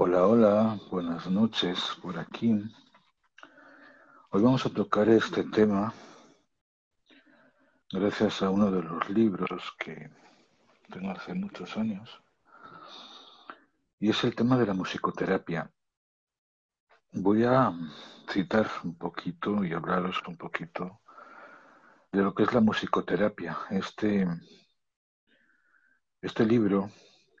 [0.00, 2.52] Hola, hola, buenas noches por aquí.
[4.30, 5.92] Hoy vamos a tocar este tema
[7.90, 10.08] gracias a uno de los libros que
[10.88, 12.22] tengo hace muchos años
[13.98, 15.68] y es el tema de la musicoterapia.
[17.14, 17.72] Voy a
[18.30, 21.00] citar un poquito y hablaros un poquito
[22.12, 23.58] de lo que es la musicoterapia.
[23.70, 24.28] Este,
[26.22, 26.88] este libro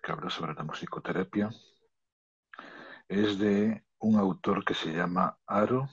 [0.02, 1.50] que habla sobre la musicoterapia
[3.08, 5.88] es de un autor que se llama Aro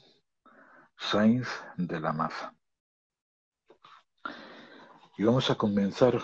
[0.97, 2.53] Sainz de la Maza.
[5.17, 6.21] Y vamos a comenzar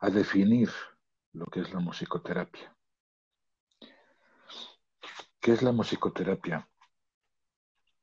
[0.00, 0.70] a definir
[1.32, 2.76] lo que es la musicoterapia.
[5.40, 6.68] ¿Qué es la musicoterapia?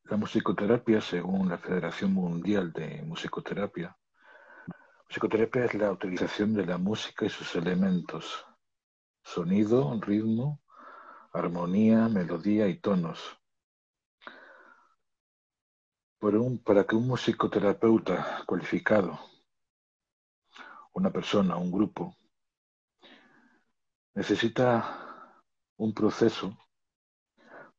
[0.06, 3.96] La musicoterapia, según la Federación Mundial de Musicoterapia,
[5.08, 8.46] musicoterapia es la utilización de la música y sus elementos,
[9.24, 10.60] sonido, ritmo,
[11.34, 13.20] armonía, melodía y tonos.
[16.66, 19.20] para que un musicoterapeuta cualificado,
[20.94, 22.16] una persona, un grupo,
[24.14, 25.34] necesita
[25.78, 26.58] un proceso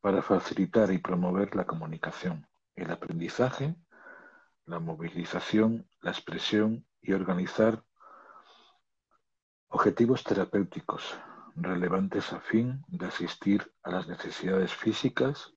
[0.00, 3.76] para facilitar y promover la comunicación, el aprendizaje,
[4.64, 7.84] la movilización, la expresión y organizar
[9.68, 11.14] objetivos terapéuticos
[11.56, 15.54] relevantes a fin de asistir a las necesidades físicas,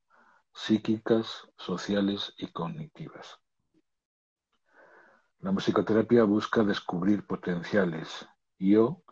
[0.54, 3.40] psíquicas, sociales y cognitivas.
[5.40, 8.26] La musicoterapia busca descubrir potenciales
[8.58, 9.04] y o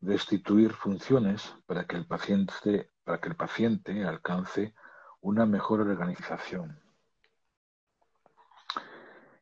[0.00, 4.74] destituir funciones para que el paciente para que el paciente alcance
[5.20, 6.80] una mejor organización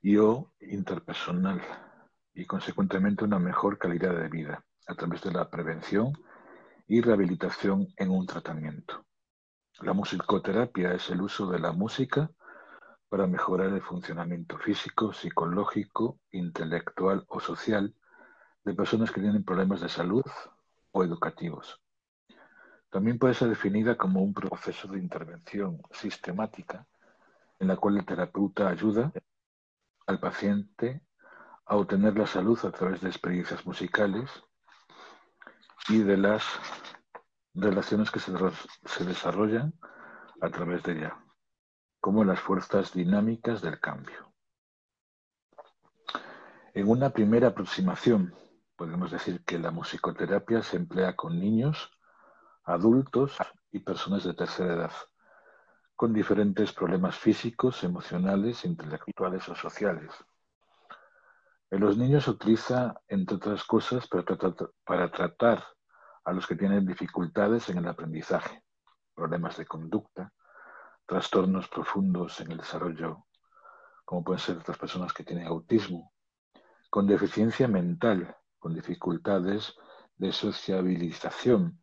[0.01, 1.61] y o interpersonal
[2.33, 6.13] y consecuentemente una mejor calidad de vida a través de la prevención
[6.89, 9.05] y rehabilitación en un tratamiento.
[9.81, 12.31] La musicoterapia es el uso de la música
[13.09, 17.95] para mejorar el funcionamiento físico, psicológico, intelectual o social
[18.65, 20.25] de personas que tienen problemas de salud
[20.91, 21.81] o educativos.
[22.91, 26.87] También puede ser definida como un proceso de intervención sistemática
[27.59, 29.13] en la cual el terapeuta ayuda
[30.07, 31.03] al paciente
[31.67, 34.31] a obtener la salud a través de experiencias musicales
[35.89, 36.45] y de las
[37.55, 38.33] relaciones que se,
[39.05, 39.73] desarrollan
[40.41, 41.19] a través de ella,
[42.01, 44.33] como las fuerzas dinámicas del cambio.
[46.75, 48.35] En una primera aproximación,
[48.77, 51.91] podemos decir que la musicoterapia se emplea con niños
[52.65, 53.37] adultos
[53.73, 54.93] y personas de tercera edad,
[55.97, 60.13] con diferentes problemas físicos, emocionales, intelectuales o sociales.
[61.71, 65.65] En los niños se utiliza, entre otras cosas, para tratar, para tratar
[66.29, 68.63] a los que tienen dificultades en el aprendizaje,
[69.15, 70.31] problemas de conducta,
[71.07, 73.25] trastornos profundos en el desarrollo,
[74.05, 76.13] como pueden ser otras personas que tienen autismo,
[76.91, 79.75] con deficiencia mental, con dificultades
[80.19, 81.81] de sociabilización,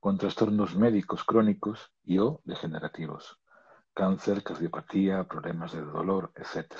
[0.00, 3.38] con trastornos médicos crónicos y o degenerativos,
[3.94, 6.74] cáncer, cardiopatía, problemas de dolor, etc.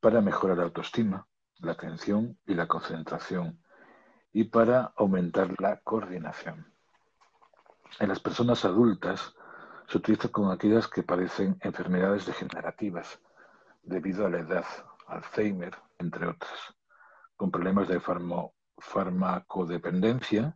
[0.00, 3.60] Para mejorar la autoestima, la atención y la concentración
[4.36, 6.70] y para aumentar la coordinación.
[7.98, 9.34] En las personas adultas
[9.88, 13.18] se utiliza con aquellas que padecen enfermedades degenerativas
[13.82, 14.66] debido a la edad,
[15.06, 16.52] Alzheimer, entre otras,
[17.34, 17.98] con problemas de
[18.76, 20.54] farmacodependencia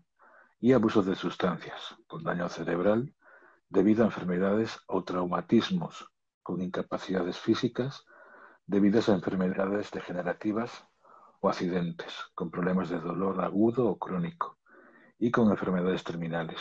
[0.61, 3.15] y abusos de sustancias, con daño cerebral
[3.71, 6.07] debido a enfermedades o traumatismos,
[6.43, 8.05] con incapacidades físicas
[8.67, 10.85] debidas a enfermedades degenerativas
[11.41, 14.59] o accidentes, con problemas de dolor agudo o crónico
[15.19, 16.61] y con enfermedades terminales.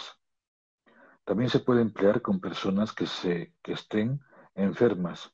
[1.24, 4.22] También se puede emplear con personas que, se, que estén
[4.56, 5.32] enfermas,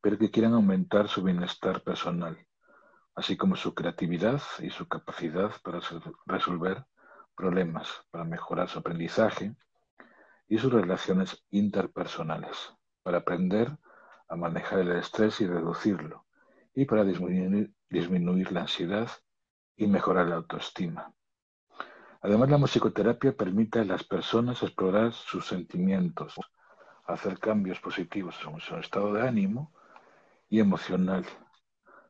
[0.00, 2.36] pero que quieran aumentar su bienestar personal,
[3.14, 5.80] así como su creatividad y su capacidad para
[6.26, 6.84] resolver
[7.38, 9.54] problemas para mejorar su aprendizaje
[10.48, 12.74] y sus relaciones interpersonales,
[13.04, 13.78] para aprender
[14.28, 16.26] a manejar el estrés y reducirlo,
[16.74, 19.10] y para disminuir, disminuir la ansiedad
[19.76, 21.12] y mejorar la autoestima.
[22.20, 26.34] Además, la musicoterapia permite a las personas explorar sus sentimientos,
[27.06, 29.72] hacer cambios positivos en su estado de ánimo
[30.48, 31.24] y emocional,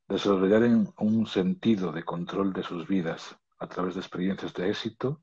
[0.08, 0.62] desarrollar
[0.96, 5.22] un sentido de control de sus vidas a través de experiencias de éxito,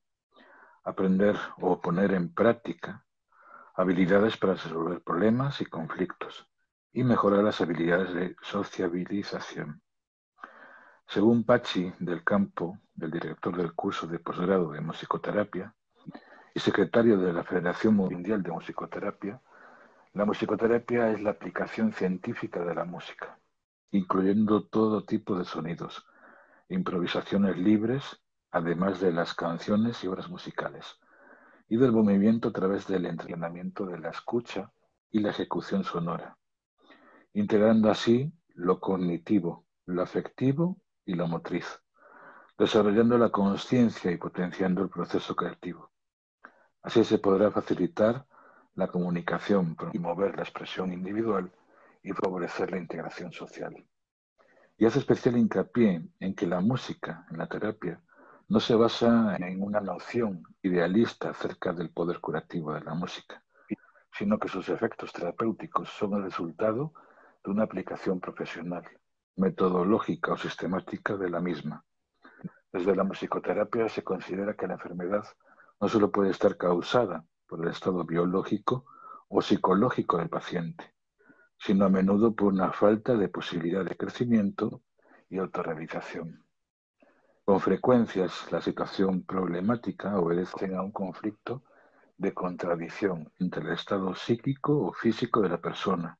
[0.83, 3.05] aprender o poner en práctica
[3.73, 6.47] habilidades para resolver problemas y conflictos
[6.95, 9.81] y mejorar las habilidades de sociabilización.
[11.05, 15.75] Según Pachi del Campo, el director del curso de posgrado de musicoterapia
[16.53, 19.41] y secretario de la Federación Mundial de Musicoterapia,
[20.13, 23.37] la musicoterapia es la aplicación científica de la música,
[23.91, 26.07] incluyendo todo tipo de sonidos,
[26.69, 28.21] improvisaciones libres,
[28.51, 30.97] además de las canciones y obras musicales,
[31.67, 34.71] y del movimiento a través del entrenamiento de la escucha
[35.11, 36.37] y la ejecución sonora,
[37.35, 41.65] integrando así lo cognitivo, lo afectivo y la motriz,
[42.57, 45.91] desarrollando la conciencia y potenciando el proceso creativo.
[46.81, 48.25] Así se podrá facilitar
[48.75, 51.51] la comunicación, promover la expresión individual
[52.01, 53.85] y favorecer la integración social.
[54.77, 58.01] Y hace especial hincapié en que la música en la terapia
[58.47, 63.43] no se basa en una noción idealista acerca del poder curativo de la música,
[64.13, 66.93] sino que sus efectos terapéuticos son el resultado
[67.45, 68.83] de una aplicación profesional,
[69.35, 71.85] metodológica o sistemática de la misma.
[72.73, 75.23] Desde la musicoterapia se considera que la enfermedad
[75.79, 78.85] no solo puede estar causada por el estado biológico
[79.27, 80.93] o psicológico del paciente,
[81.57, 84.81] sino a menudo por una falta de posibilidad de crecimiento
[85.29, 86.43] y autorrealización.
[87.43, 91.61] Con frecuencias, la situación problemática obedece a un conflicto
[92.17, 96.17] de contradicción entre el estado psíquico o físico de la persona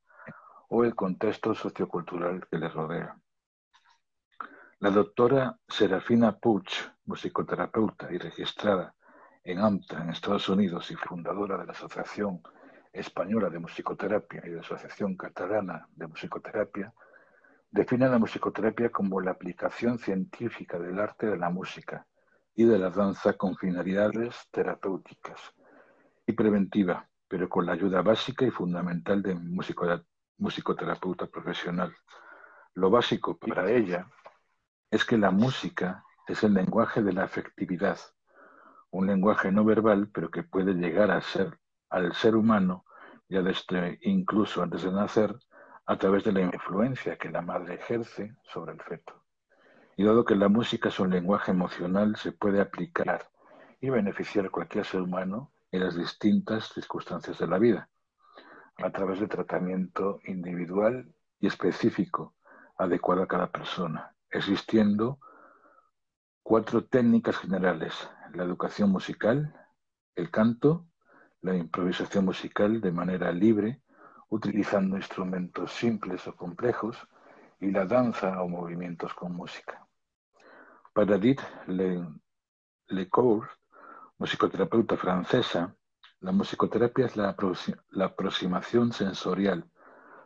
[0.68, 3.16] o el contexto sociocultural que le rodea.
[4.80, 6.68] La doctora Serafina Puig,
[7.06, 8.94] musicoterapeuta y registrada
[9.42, 12.42] en AMTA en Estados Unidos y fundadora de la Asociación
[12.92, 16.92] Española de Musicoterapia y de la Asociación Catalana de Musicoterapia,
[17.70, 22.06] define la musicoterapia como la aplicación científica del arte de la música
[22.54, 25.40] y de la danza con finalidades terapéuticas
[26.26, 29.34] y preventiva, pero con la ayuda básica y fundamental de
[30.38, 31.94] musicoterapeuta profesional.
[32.74, 34.08] Lo básico para ella
[34.90, 37.98] es que la música es el lenguaje de la afectividad,
[38.90, 41.58] un lenguaje no verbal, pero que puede llegar a ser
[41.90, 42.84] al ser humano,
[43.28, 45.34] ya desde incluso antes de nacer,
[45.86, 49.24] a través de la influencia que la madre ejerce sobre el feto.
[49.96, 53.28] Y dado que la música es un lenguaje emocional, se puede aplicar
[53.80, 57.88] y beneficiar a cualquier ser humano en las distintas circunstancias de la vida,
[58.78, 62.34] a través de tratamiento individual y específico,
[62.78, 65.18] adecuado a cada persona, existiendo
[66.42, 69.54] cuatro técnicas generales, la educación musical,
[70.14, 70.86] el canto,
[71.40, 73.82] la improvisación musical de manera libre,
[74.28, 76.96] utilizando instrumentos simples o complejos,
[77.60, 79.86] y la danza o movimientos con música.
[80.92, 81.40] Para Edith
[84.18, 85.74] musicoterapeuta francesa,
[86.26, 87.36] la musicoterapia es la,
[88.04, 89.64] aproximación sensorial,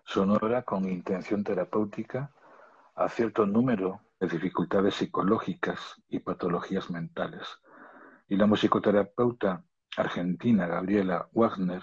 [0.03, 2.33] sonora con intención terapéutica
[2.95, 7.47] a cierto número de dificultades psicológicas y patologías mentales.
[8.31, 9.63] Y la musicoterapeuta
[9.99, 11.83] argentina Gabriela Wagner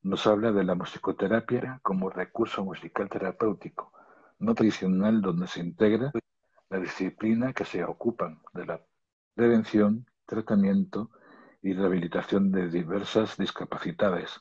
[0.00, 3.92] nos habla de la musicoterapia como recurso musical terapéutico,
[4.38, 6.10] no tradicional donde se integra
[6.70, 8.80] la disciplina que se ocupan de la
[9.34, 11.10] prevención, tratamiento
[11.62, 14.40] y rehabilitación de diversas discapacidades,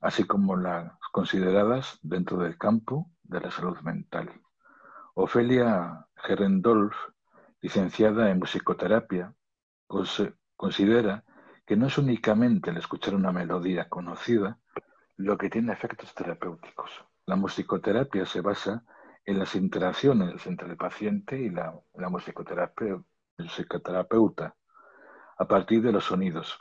[0.00, 4.30] así como las consideradas dentro del campo de la salud mental.
[5.14, 6.94] Ofelia Gerendolf,
[7.60, 9.34] licenciada en musicoterapia,
[10.56, 11.24] considera
[11.64, 14.58] que no es únicamente el escuchar una melodía conocida
[15.16, 16.90] lo que tiene efectos terapéuticos.
[17.24, 18.84] La musicoterapia se basa
[19.24, 24.54] en las interacciones entre el paciente y la, la musicoterapeuta
[25.36, 26.58] a partir de los sonidos,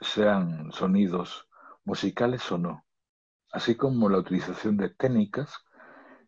[0.00, 1.48] sean sonidos
[1.84, 2.84] musicales o no,
[3.52, 5.54] así como la utilización de técnicas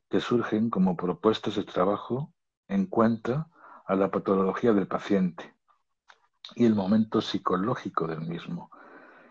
[0.08, 2.32] que surgen como propuestas de trabajo
[2.68, 3.48] en cuenta
[3.86, 5.54] a la patología del paciente
[6.54, 8.70] y el momento psicológico del mismo.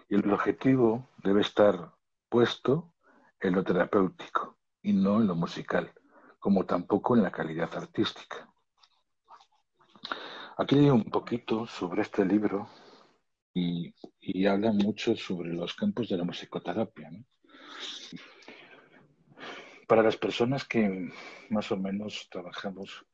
[0.10, 1.94] Y el objetivo debe estar
[2.30, 2.94] puesto
[3.40, 5.94] en lo terapéutico y no en lo musical,
[6.40, 8.49] como tampoco en la calidad artística.
[10.62, 12.68] Aquí leo un poquito sobre este libro
[13.54, 13.94] y,
[14.46, 17.10] habla mucho sobre los campos de la musicoterapia.
[19.88, 21.14] Para las personas que
[21.50, 23.06] más o menos trabajamos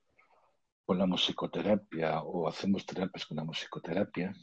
[0.87, 4.33] con la musicoterapia o hacemos terapias con la musicoterapia,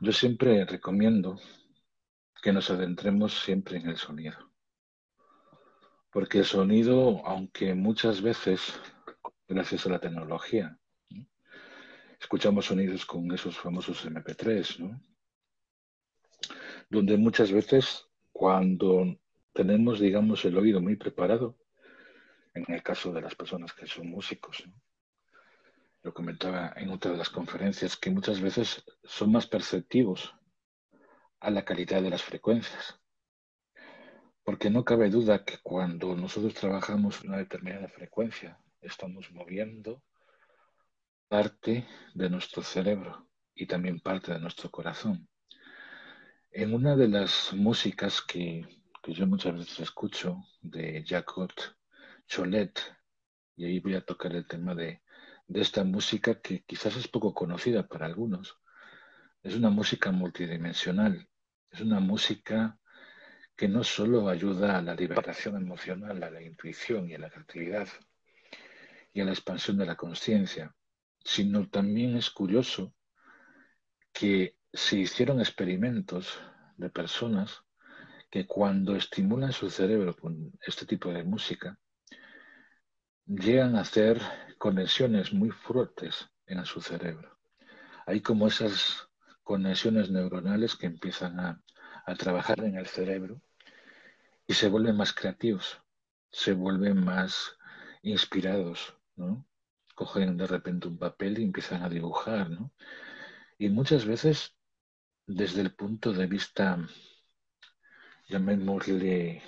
[0.00, 1.38] Yo siempre recomiendo
[2.42, 4.38] que nos adentremos siempre en el sonido.
[6.10, 8.60] Porque el sonido, aunque muchas veces,
[9.46, 10.77] gracias a la tecnología,
[12.18, 15.00] escuchamos sonidos con esos famosos MP3, ¿no?
[16.90, 19.18] Donde muchas veces, cuando
[19.52, 21.58] tenemos, digamos, el oído muy preparado,
[22.54, 24.64] en el caso de las personas que son músicos,
[26.02, 30.34] lo comentaba en otra de las conferencias, que muchas veces son más perceptivos
[31.40, 33.00] a la calidad de las frecuencias.
[34.42, 40.02] Porque no cabe duda que cuando nosotros trabajamos una determinada frecuencia, estamos moviendo
[41.28, 45.28] parte de nuestro cerebro y también parte de nuestro corazón.
[46.50, 48.66] En una de las músicas que,
[49.06, 51.74] yo muchas veces escucho de Jacques
[52.26, 52.80] Cholet,
[53.56, 55.02] y ahí voy a tocar el tema de,
[55.46, 58.58] de esta música que quizás es poco conocida para algunos,
[59.42, 61.28] es una música multidimensional,
[61.70, 62.78] es una música
[63.56, 67.88] que no solo ayuda a la liberación emocional, a la intuición y a la creatividad
[69.12, 70.74] y a la expansión de la conciencia,
[71.28, 72.94] sino también es curioso
[74.14, 76.40] que se hicieron experimentos
[76.78, 77.64] de personas
[78.30, 81.78] que cuando estimulan su cerebro con este tipo de música,
[83.26, 84.22] llegan a hacer
[84.56, 87.38] conexiones muy fuertes en su cerebro.
[88.06, 89.10] Hay como esas
[89.42, 91.62] conexiones neuronales que empiezan a,
[92.16, 93.42] trabajar en el cerebro
[94.46, 95.78] y se vuelven más creativos,
[96.30, 97.58] se vuelven más
[98.00, 99.46] inspirados, ¿no?
[99.98, 102.70] Cogen de repente un papel y empiezan a dibujar, ¿no?
[103.58, 104.56] Y muchas veces,
[105.26, 106.78] desde el punto de vista,
[108.28, 109.42] llamémosle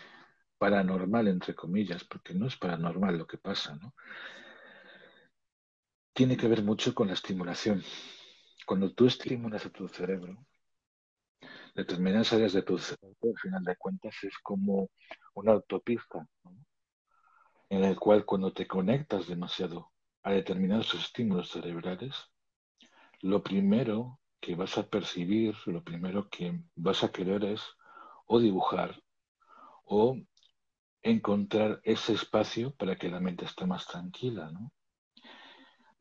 [0.58, 3.78] paranormal, entre comillas, porque no es paranormal lo que pasa.
[6.12, 7.84] Tiene que ver mucho con la estimulación
[8.66, 10.36] cuando tú estimulas a tu cerebro,
[11.76, 14.90] determinadas áreas de tu cerebro, al final de cuentas, es como
[15.34, 16.26] una autopista,
[17.68, 22.14] en el cual cuando te conectas demasiado a determinados estímulos cerebrales,
[23.20, 27.62] lo primero que vas a percibir, lo primero que vas a querer es
[28.26, 29.02] o dibujar
[29.84, 30.16] o
[31.02, 34.72] encontrar ese espacio para que la mente esté más tranquila, ¿no?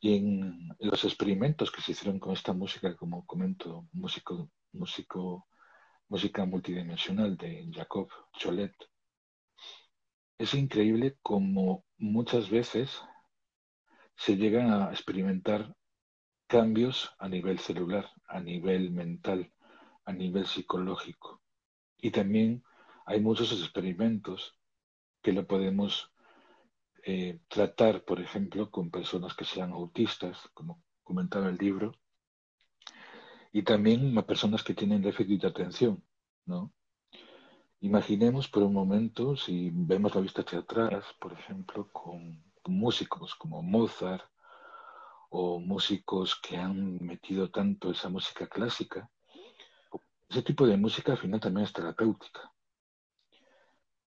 [0.02, 4.36] Y en los experimentos que se hicieron con esta música, como comento, música
[6.46, 8.08] multidimensional de Jacob
[8.38, 8.74] Cholet,
[10.38, 13.02] es increíble como muchas veces
[14.20, 15.74] se llegan a experimentar
[16.46, 19.50] cambios a nivel celular, a nivel mental,
[20.04, 21.42] a nivel psicológico.
[21.98, 22.62] Y también
[23.06, 24.58] hay muchos experimentos
[25.22, 26.12] que lo podemos
[27.06, 31.94] eh, tratar, por ejemplo, con personas que sean autistas, como comentaba el libro,
[33.54, 36.04] y también personas que tienen déficit de atención,
[36.46, 36.74] ¿no?
[37.80, 43.62] Imaginemos por un momento, si vemos la vista hacia atrás, por ejemplo, con, músicos como
[43.62, 44.24] Mozart
[45.30, 49.10] o músicos que han metido tanto esa música clásica,
[50.28, 52.54] ese tipo de música al final también es terapéutica.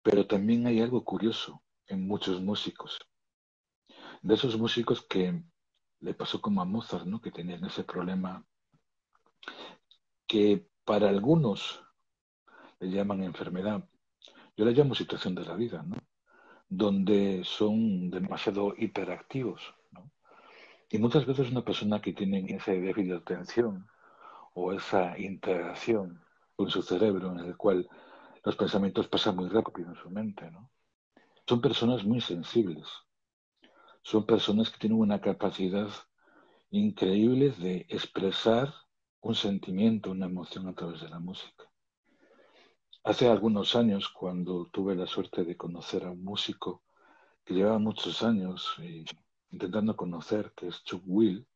[0.04, 3.00] Pero también hay algo curioso, en muchos músicos.
[4.22, 5.44] De esos músicos que
[6.00, 7.22] le pasó como a Mozart, ¿no?
[7.22, 8.46] Que tenían ese problema
[10.28, 11.84] que para algunos
[12.80, 13.88] le llaman enfermedad.
[14.56, 15.98] Yo le llamo situación de la vida, ¿no?
[16.72, 19.62] Donde son demasiado hiperactivos,
[19.92, 20.10] ¿no?
[20.90, 23.88] Y muchas veces una persona que tiene ese déficit de atención
[24.56, 26.20] o esa integración
[26.56, 27.88] con su cerebro en el cual
[28.44, 30.72] los pensamientos pasan muy rápido en su mente, ¿no?
[31.48, 32.88] son personas muy sensibles.
[34.04, 35.90] Son personas que tienen una capacidad
[36.70, 38.74] increíble de expresar
[39.20, 41.71] un sentimiento, una emoción a través de la música.
[43.04, 46.84] Hace algunos años, cuando tuve la suerte de conocer a un músico
[47.44, 48.76] que llevaba muchos años
[49.50, 51.48] intentando conocer, que es Chuck Will,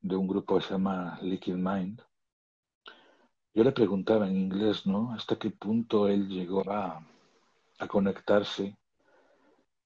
[0.00, 2.02] de un grupo que se llama Liquid Mind,
[3.54, 5.12] yo le preguntaba en inglés, ¿no?
[5.12, 7.06] Hasta qué punto él llegó a,
[7.88, 8.76] conectarse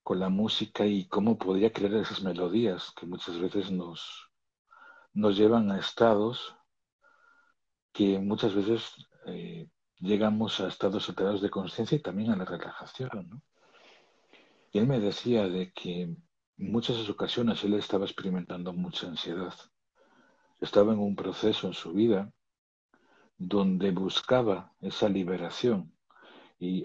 [0.03, 4.31] con la música y cómo podría crear esas melodías que muchas veces nos,
[5.13, 6.57] nos llevan a estados
[7.93, 8.95] que muchas veces
[9.27, 9.69] eh,
[10.03, 13.43] llegamos a estados alterados de conciencia y también a la relajación.
[14.73, 16.23] Y él me decía de que en
[16.57, 19.55] muchas ocasiones él estaba experimentando mucha ansiedad.
[20.61, 22.33] Estaba en un proceso en su vida
[23.39, 25.95] donde buscaba esa liberación
[26.59, 26.83] y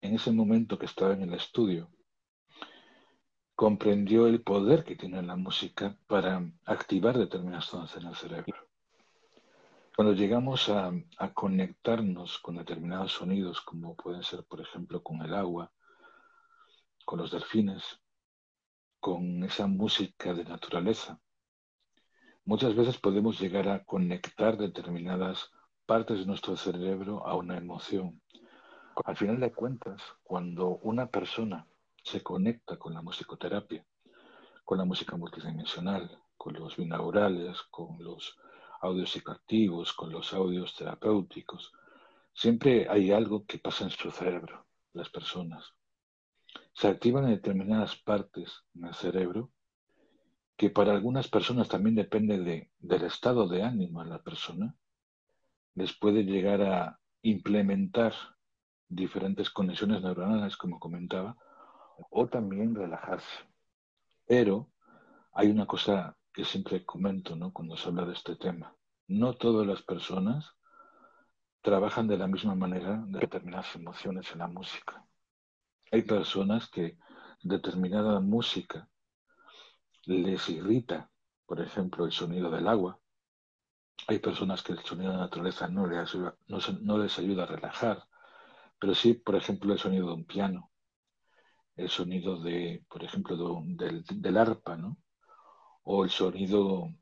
[0.00, 1.90] en ese momento que estaba en el estudio
[3.54, 8.71] comprendió el poder que tiene la música para activar determinadas zonas en el cerebro.
[9.94, 10.90] Cuando llegamos a,
[11.34, 15.70] conectarnos con determinados sonidos, como pueden ser, por ejemplo, con el agua,
[17.04, 18.00] con los delfines,
[18.98, 21.20] con esa música de naturaleza,
[22.46, 25.50] muchas veces podemos llegar a conectar determinadas
[25.84, 28.22] partes de nuestro cerebro a una emoción.
[29.04, 31.66] Al final de cuentas, cuando una persona
[32.02, 33.84] se conecta con la musicoterapia,
[34.64, 38.38] con la música multidimensional, con los binaurales, con los
[38.82, 41.72] audios psicoactivos, con los audios terapéuticos.
[42.34, 45.72] Siempre hay algo que pasa en su cerebro, las personas.
[46.74, 49.50] Se activan determinadas partes en el cerebro
[50.56, 54.76] que para algunas personas también depende de, del estado de ánimo de la persona.
[55.74, 58.12] Les puede llegar a implementar
[58.88, 61.36] diferentes conexiones neuronales, como comentaba,
[62.10, 63.46] o también relajarse.
[64.26, 64.70] Pero
[65.32, 67.52] hay una cosa que siempre comento ¿no?
[67.52, 68.74] cuando se habla de este tema.
[69.08, 70.54] No todas las personas
[71.60, 75.04] trabajan de la misma manera de determinadas emociones en la música.
[75.90, 76.98] Hay personas que
[77.42, 78.88] determinada música
[80.04, 81.10] les irrita,
[81.46, 82.98] por ejemplo, el sonido del agua.
[84.08, 87.46] Hay personas que el sonido de la naturaleza no les ayuda, no, les ayuda a
[87.46, 88.04] relajar,
[88.80, 90.70] pero sí, por ejemplo, el sonido de un piano,
[91.76, 94.96] el sonido de, por ejemplo, del, del arpa, ¿no?
[95.84, 96.92] O el sonido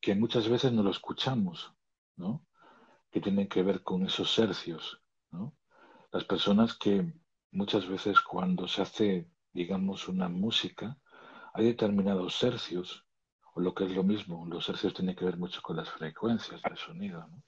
[0.00, 1.72] que muchas veces no lo escuchamos,
[2.16, 2.44] ¿no?
[3.10, 5.00] que tiene que ver con esos hercios.
[5.30, 5.56] ¿no?
[6.12, 7.14] Las personas que
[7.52, 10.98] muchas veces cuando se hace, digamos, una música,
[11.54, 13.04] hay determinados hercios,
[13.54, 16.60] o lo que es lo mismo, los hercios tienen que ver mucho con las frecuencias
[16.62, 17.26] del sonido.
[17.26, 17.42] ¿no?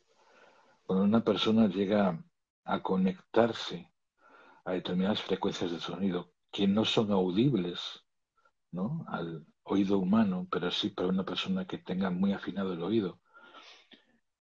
[0.84, 2.18] Cuando una persona llega
[2.64, 3.92] a conectarse
[4.64, 8.04] a determinadas frecuencias de sonido que no son audibles
[8.72, 9.04] ¿no?
[9.08, 13.20] al, oído humano, pero sí para una persona que tenga muy afinado el oído,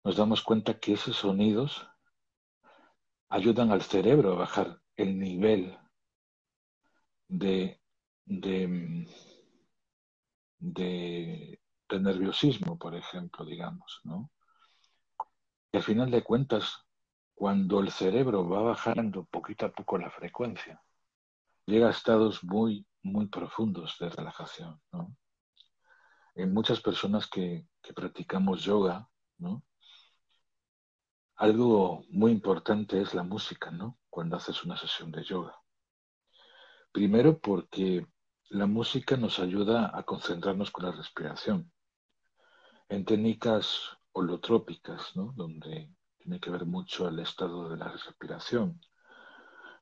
[0.02, 1.86] nos damos cuenta que esos sonidos
[3.28, 5.78] ayudan al cerebro a bajar el nivel
[7.28, 7.80] de,
[11.90, 14.00] nerviosismo, por ejemplo, digamos.
[15.72, 16.87] Y al final de cuentas,
[17.35, 20.83] cuando el cerebro va bajando poquito a poco la frecuencia,
[21.66, 24.80] llega a estados muy muy profundos de relajación.
[24.92, 25.16] ¿no?
[26.34, 29.08] En muchas personas que, practicamos yoga,
[29.38, 29.64] ¿no?
[31.36, 33.98] algo muy importante es la música, ¿no?
[34.08, 35.58] Cuando haces una sesión de yoga.
[36.92, 38.06] Primero porque
[38.50, 41.72] la música nos ayuda a concentrarnos con la respiración.
[42.88, 45.32] En técnicas holotrópicas, ¿no?
[45.36, 48.80] donde tiene que ver mucho el estado de la respiración,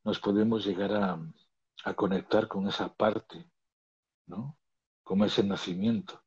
[0.04, 1.18] nos podemos llegar a,
[1.84, 3.50] a conectar con esa parte,
[4.26, 4.58] ¿no?
[5.02, 6.22] Como ese nacimiento,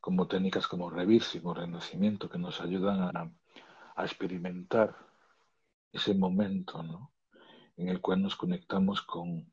[0.00, 3.32] como técnicas como revirse, como renacimiento, que nos ayudan a,
[3.96, 4.96] a experimentar
[5.92, 7.12] ese momento, ¿no?
[7.76, 9.52] En el cual nos conectamos con,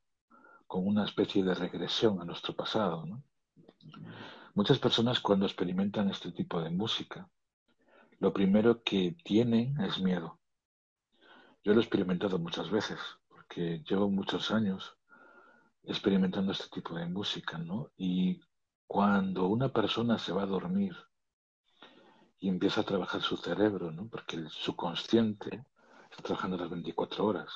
[0.67, 3.24] con una especie de regresión a nuestro pasado, ¿no?
[4.54, 7.28] Muchas personas cuando experimentan este tipo de música,
[8.19, 10.39] lo primero que tienen es miedo.
[11.63, 13.00] Yo lo he experimentado muchas veces
[13.54, 14.98] que llevo muchos años
[15.84, 17.92] experimentando este tipo de música, ¿no?
[17.96, 18.42] Y
[18.88, 20.96] cuando una persona se va a dormir
[22.39, 24.08] y empieza a trabajar su cerebro, ¿no?
[24.10, 25.66] Porque el subconsciente
[26.10, 27.50] está trabajando las 24 horas.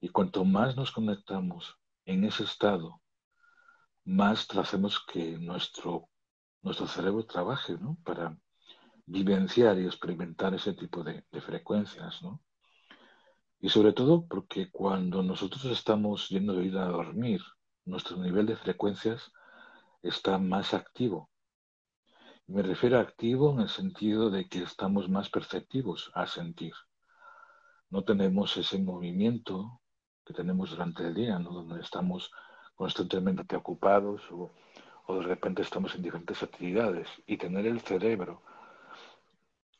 [0.00, 3.02] Y cuanto más nos conectamos en ese estado,
[4.04, 6.08] más hacemos que nuestro,
[6.62, 7.98] nuestro cerebro trabaje, ¿no?
[8.04, 8.38] Para
[9.04, 12.40] vivenciar y experimentar ese tipo de, de frecuencias, ¿no?
[13.60, 17.40] Y sobre todo porque cuando nosotros estamos yendo de ir a dormir,
[17.84, 19.32] nuestro nivel de frecuencias
[20.02, 21.30] está más activo.
[22.46, 26.72] Me refiero a activo en el sentido de que estamos más perceptivos a sentir.
[27.90, 29.80] No tenemos ese movimiento
[30.24, 31.50] que tenemos durante el día, ¿no?
[31.50, 32.30] donde estamos
[32.74, 34.52] constantemente preocupados o,
[35.06, 38.42] o de repente estamos en diferentes actividades y tener el cerebro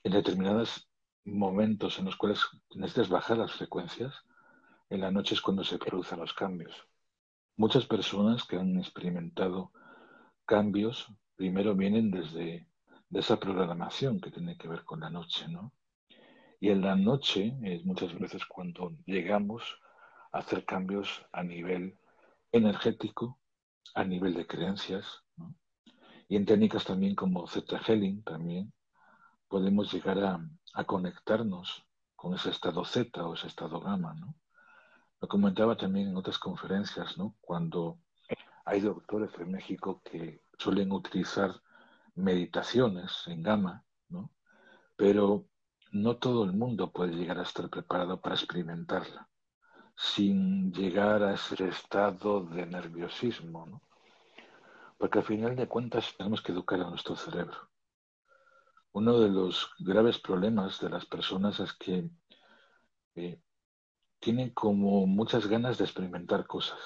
[0.02, 0.87] en determinadas
[1.24, 2.40] momentos en los cuales
[2.74, 4.14] necesitas bajar las frecuencias,
[4.90, 6.74] en la noche es cuando se producen los cambios.
[7.56, 9.72] Muchas personas que han experimentado
[10.46, 12.68] cambios, primero vienen desde
[13.10, 15.72] de esa programación que tiene que ver con la noche, ¿no?
[16.60, 19.62] Y en la noche es muchas veces cuando llegamos
[20.32, 21.98] a hacer cambios a nivel
[22.52, 23.38] energético,
[23.94, 25.54] a nivel de creencias, ¿no?
[26.28, 28.72] Y en técnicas también como Zeta Healing también
[29.48, 31.84] podemos llegar a, conectarnos
[32.14, 34.34] con ese estado Z o ese estado gamma, ¿no?
[35.20, 37.34] Lo comentaba también en otras conferencias, ¿no?
[37.40, 37.98] Cuando
[38.64, 41.60] hay doctores en México que suelen utilizar
[42.14, 44.30] meditaciones en gamma, ¿no?
[44.96, 45.46] pero
[45.92, 49.28] no todo el mundo puede llegar a estar preparado para experimentarla
[49.96, 53.82] sin llegar a ese estado de nerviosismo, ¿no?
[54.96, 57.67] Porque al final de cuentas tenemos que educar a nuestro cerebro.
[58.92, 62.10] Uno de los graves problemas de las personas es que
[63.14, 63.40] eh,
[64.18, 66.78] tienen como muchas ganas de experimentar cosas,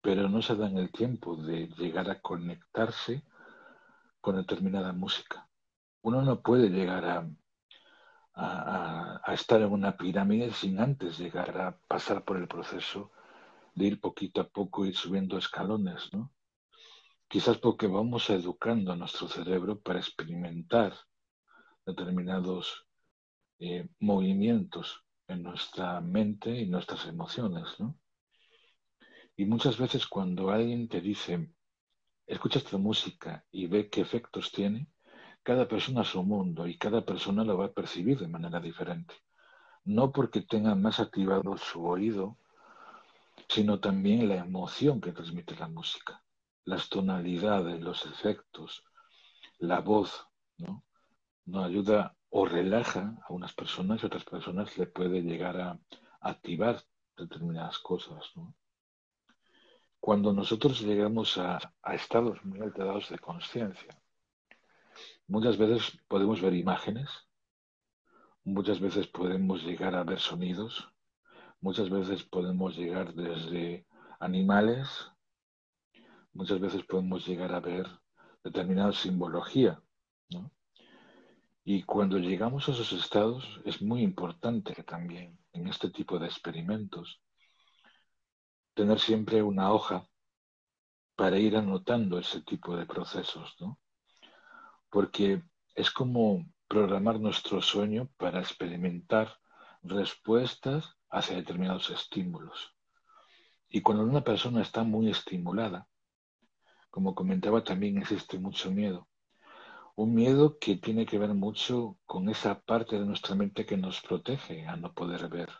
[0.00, 3.24] pero no se dan el tiempo de llegar a conectarse
[4.20, 5.48] con determinada música.
[6.02, 7.28] Uno no puede llegar a,
[8.34, 13.12] a, estar en una pirámide sin antes llegar a pasar por el proceso
[13.74, 16.32] de ir poquito a poco, ir subiendo escalones, ¿no?
[17.28, 20.94] Quizás porque vamos educando a nuestro cerebro para experimentar
[21.86, 22.86] determinados
[23.58, 27.98] eh, movimientos en nuestra mente y nuestras emociones, ¿no?
[29.36, 31.50] Y muchas veces cuando alguien te dice,
[32.26, 34.88] escucha esta música y ve qué efectos tiene,
[35.42, 39.14] cada persona a su mundo y cada persona lo va a percibir de manera diferente.
[39.84, 42.38] No porque tenga más activado su oído,
[43.48, 46.22] sino también la emoción que transmite la música,
[46.64, 48.84] las tonalidades, los efectos,
[49.58, 50.26] la voz,
[50.58, 50.84] ¿no?
[51.46, 55.78] Nos ayuda o relaja a unas personas y a otras personas le puede llegar a
[56.20, 56.82] activar
[57.16, 58.54] determinadas cosas, ¿no?
[60.00, 61.58] Cuando nosotros llegamos a
[61.94, 64.04] estados muy alterados de conciencia,
[65.26, 67.08] Muchas veces podemos ver imágenes,
[68.44, 70.92] muchas veces podemos llegar a ver sonidos,
[71.60, 73.86] muchas veces podemos llegar desde
[74.20, 75.10] animales,
[76.34, 77.86] muchas veces podemos llegar a ver
[78.42, 79.82] determinada simbología.
[81.64, 87.20] Y cuando llegamos a esos estados es muy importante también en este tipo de experimentos
[88.74, 90.06] tener siempre una hoja
[91.16, 93.78] para ir anotando ese tipo de procesos, ¿no?
[94.94, 95.42] porque
[95.74, 99.36] es como programar nuestro sueño para experimentar
[99.82, 102.76] respuestas hacia determinados estímulos.
[103.68, 105.88] Y cuando una persona está muy estimulada,
[106.90, 109.08] como comentaba, también existe mucho miedo.
[109.96, 114.00] Un miedo que tiene que ver mucho con esa parte de nuestra mente que nos
[114.00, 115.50] protege a no poder ver.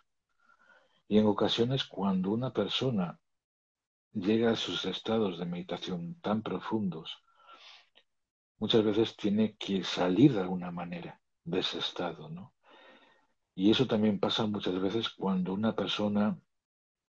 [1.06, 3.20] Y en ocasiones cuando una persona
[4.12, 7.22] llega a sus estados de meditación tan profundos,
[8.58, 12.54] muchas veces tiene que salir de alguna manera de ese estado, ¿no?
[13.54, 16.36] Y eso también pasa muchas veces cuando una persona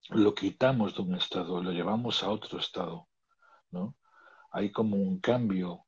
[0.09, 3.07] lo quitamos de un estado, lo llevamos a otro estado,
[3.71, 3.95] ¿no?
[4.51, 5.84] Hay como un cambio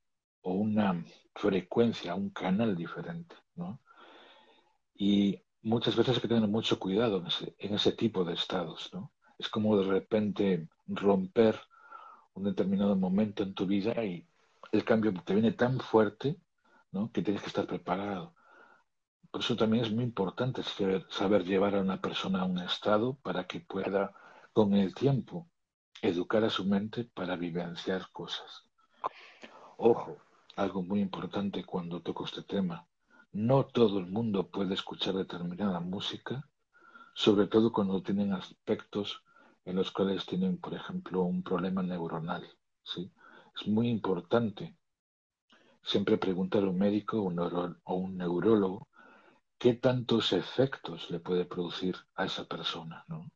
[0.48, 1.04] o una
[1.36, 3.82] frecuencia, un canal diferente, ¿no?
[4.96, 7.22] Y muchas veces hay que tener mucho cuidado
[7.60, 9.12] en ese, tipo de estados, ¿no?
[9.38, 11.60] Es como de repente romper
[12.34, 14.26] un determinado momento en tu vida y
[14.72, 16.38] el cambio te viene tan fuerte
[16.94, 17.12] ¿no?
[17.12, 18.34] que tienes que estar preparado.
[19.30, 23.46] Por eso también es muy importante saber, llevar a una persona a un estado para
[23.48, 24.14] que pueda,
[24.54, 25.50] con el tiempo,
[26.02, 28.64] educar a su mente para vivenciar cosas.
[29.78, 30.18] Ojo,
[30.58, 32.88] algo muy importante cuando toco este tema.
[33.32, 36.50] No todo el mundo puede escuchar determinada música,
[37.14, 39.24] sobre todo cuando tienen aspectos
[39.66, 42.44] en los cuales tienen, por ejemplo, un problema neuronal.
[42.84, 43.12] ¿sí?
[43.56, 44.76] Es muy importante
[45.84, 48.88] siempre preguntar a un médico o un neurólogo
[49.60, 53.32] qué tantos efectos le puede producir a esa persona, ¿no?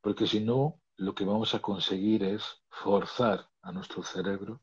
[0.00, 4.62] Porque si no, lo que vamos a conseguir es forzar a nuestro cerebro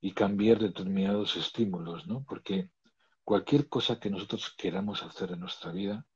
[0.00, 2.24] y cambiar determinados estímulos, ¿no?
[2.24, 2.70] Porque
[3.24, 6.06] cualquier cosa que nosotros queramos hacer en nuestra vida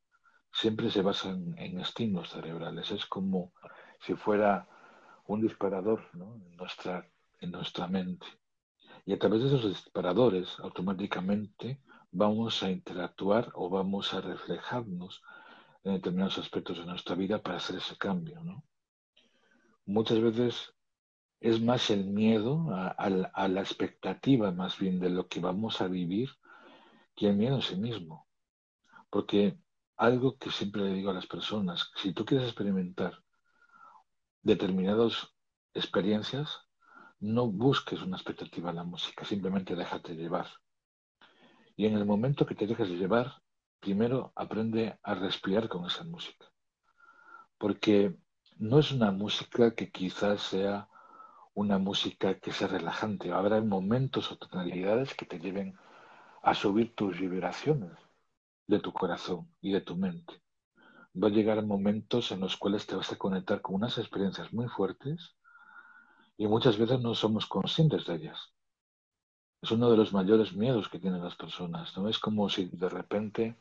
[0.52, 2.90] siempre se basa en, estímulos cerebrales.
[2.90, 3.52] Es como
[4.00, 4.68] si fuera
[5.26, 6.36] un disparador ¿no?
[6.36, 7.08] en nuestra
[7.44, 8.26] en nuestra mente.
[9.06, 15.22] Y a través de esos disparadores automáticamente vamos a interactuar o vamos a reflejarnos
[15.84, 18.42] en determinados aspectos de nuestra vida para hacer ese cambio.
[18.42, 18.64] ¿no?
[19.84, 20.73] Muchas veces
[21.44, 26.30] es más el miedo a, la expectativa más bien de lo que vamos a vivir
[27.14, 28.26] que el miedo en sí mismo.
[29.10, 29.58] Porque
[29.98, 33.22] algo que siempre le digo a las personas, si tú quieres experimentar
[34.40, 35.34] determinadas
[35.74, 36.60] experiencias,
[37.20, 40.46] no busques una expectativa en la música, simplemente déjate llevar.
[41.76, 43.42] Y en el momento que te dejes llevar,
[43.80, 46.46] primero aprende a respirar con esa música.
[47.58, 48.16] Porque
[48.56, 50.88] no es una música que quizás sea
[51.54, 53.32] una música que sea relajante.
[53.32, 55.74] Habrá momentos o tonalidades que te lleven
[56.42, 57.92] a subir tus vibraciones
[58.66, 60.42] de tu corazón y de tu mente.
[61.22, 64.68] Va a llegar momentos en los cuales te vas a conectar con unas experiencias muy
[64.68, 65.36] fuertes
[66.36, 68.54] y muchas veces no somos conscientes de ellas.
[69.62, 72.08] es uno de los mayores miedos que tienen las personas, ¿no?
[72.08, 73.56] Es como si de repente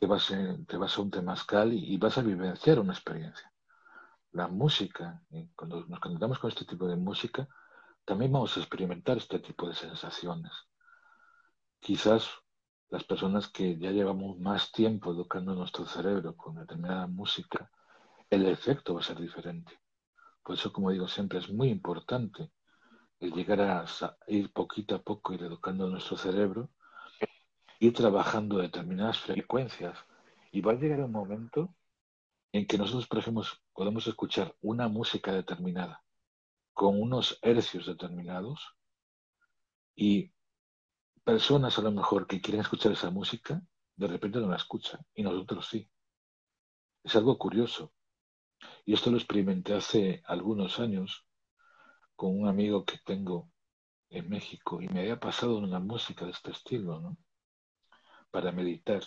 [0.00, 0.32] te vas,
[0.66, 3.52] te vas a un temazcal y, y vas a vivenciar una experiencia.
[4.38, 5.20] La música,
[5.56, 7.48] cuando nos conectamos con este tipo de música,
[8.04, 10.52] también vamos a experimentar este tipo de sensaciones.
[11.80, 12.30] Quizás
[12.88, 17.68] las personas que ya llevamos más tiempo educando nuestro cerebro con determinada música,
[18.30, 19.76] el efecto va a ser diferente.
[20.44, 22.52] Por eso, como digo siempre, es muy importante
[23.18, 23.84] llegar a
[24.28, 26.70] ir poquito a poco, ir educando nuestro cerebro,
[27.80, 29.98] ir trabajando determinadas frecuencias.
[30.52, 31.74] Y va a llegar un momento
[32.52, 36.02] en que nosotros, por ejemplo, podemos escuchar una música determinada
[36.72, 38.76] con unos hercios determinados
[39.94, 40.32] y
[41.24, 43.60] personas a lo mejor que quieren escuchar esa música,
[43.96, 45.90] de repente no la escuchan y nosotros sí.
[47.02, 47.92] Es algo curioso.
[48.84, 51.26] Y esto lo experimenté hace algunos años
[52.16, 53.50] con un amigo que tengo
[54.10, 57.16] en México y me había pasado una música de este estilo, ¿no?
[58.30, 59.02] Para meditar.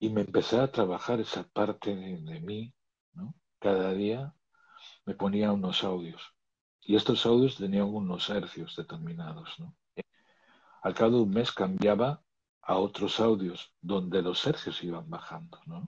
[0.00, 2.74] Y me empecé a trabajar esa parte de, mí,
[3.12, 3.34] ¿no?
[3.58, 4.34] Cada día
[5.04, 6.22] me ponía unos audios.
[6.80, 9.76] Y estos audios tenían unos hercios determinados, ¿no?
[10.82, 12.22] Al cabo de un mes cambiaba
[12.62, 15.86] a otros audios donde los hercios iban bajando, ¿no?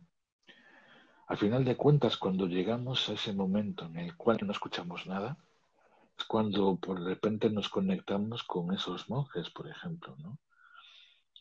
[1.27, 5.39] Al final de cuentas, cuando llegamos a ese momento en el cual no escuchamos nada,
[6.19, 10.39] es cuando por repente nos conectamos con esos monjes, por ejemplo, ¿no?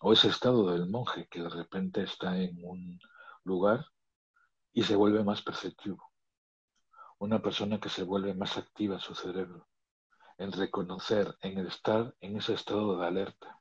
[0.03, 2.99] O ese estado del monje que de repente está en un
[3.43, 3.85] lugar
[4.73, 6.11] y se vuelve más perceptivo.
[7.19, 9.67] Una persona que se vuelve más activa su cerebro,
[10.39, 13.59] en reconocer, en estar en ese estado de alerta,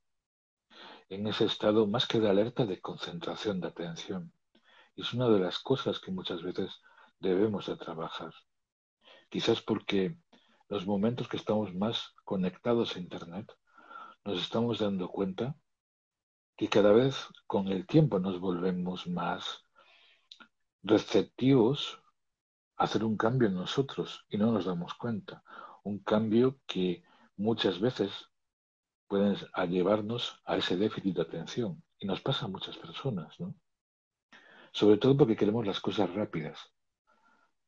[1.10, 4.32] en ese estado más que de alerta, de concentración, de atención.
[4.96, 6.80] Es una de las cosas que muchas veces
[7.18, 8.32] debemos de trabajar.
[9.28, 10.16] Quizás porque
[10.70, 13.52] los momentos que estamos más conectados a Internet,
[14.24, 15.54] nos estamos dando cuenta
[16.60, 19.64] que cada vez con el tiempo nos volvemos más
[20.82, 22.02] receptivos
[22.76, 25.42] a hacer un cambio en nosotros y no nos damos cuenta.
[25.84, 27.02] Un cambio que
[27.38, 28.10] muchas veces
[29.06, 29.38] puede
[29.70, 31.82] llevarnos a ese déficit de atención.
[31.98, 33.54] Y nos pasa a muchas personas, ¿no?
[34.70, 36.58] Sobre todo porque queremos las cosas rápidas.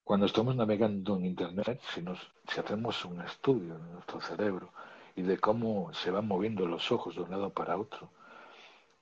[0.05, 4.75] Cuando estamos navegando en Internet, si, nos, si hacemos un estudio de nuestro cerebro
[5.17, 8.13] y de cómo se van moviendo los ojos de un lado para otro,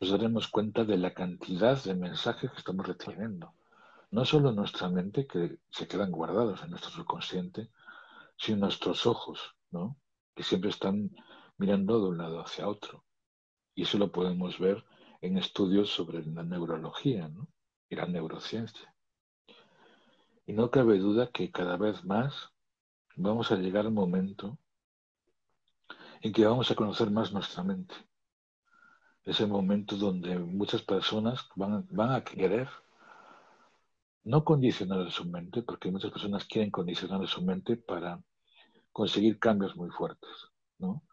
[0.00, 3.52] nos daremos cuenta de la cantidad de mensajes que estamos recibiendo.
[4.10, 7.70] No solo nuestra mente, que se quedan guardados en nuestro subconsciente,
[8.36, 9.98] sino nuestros ojos, ¿no?
[10.34, 11.10] que siempre están
[11.58, 13.04] mirando de un lado hacia otro.
[13.74, 14.82] Y eso lo podemos ver
[15.20, 17.30] en estudios sobre la neurología
[17.90, 18.94] y la neurociencia.
[20.46, 22.50] Y no cabe duda que cada vez más
[23.16, 24.58] vamos a llegar al momento
[26.22, 27.94] en que vamos a conocer más nuestra mente.
[29.30, 32.68] Ese momento donde muchas personas van, van a querer
[34.24, 38.20] no condicionar su mente, porque muchas personas quieren condicionar su mente para
[38.90, 40.34] conseguir cambios muy fuertes,
[40.78, 41.04] ¿no?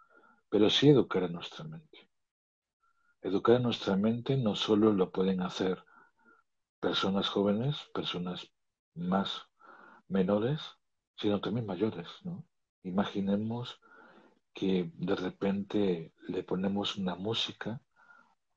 [0.49, 2.10] Pero sí educar a nuestra mente.
[3.21, 5.84] Educar a nuestra mente no solo lo pueden hacer
[6.80, 8.51] personas jóvenes, personas
[8.95, 9.43] más
[10.08, 10.60] menores,
[11.17, 12.08] sino también mayores.
[12.23, 12.47] ¿no?
[12.82, 13.80] Imaginemos
[14.56, 17.80] que de repente le ponemos una música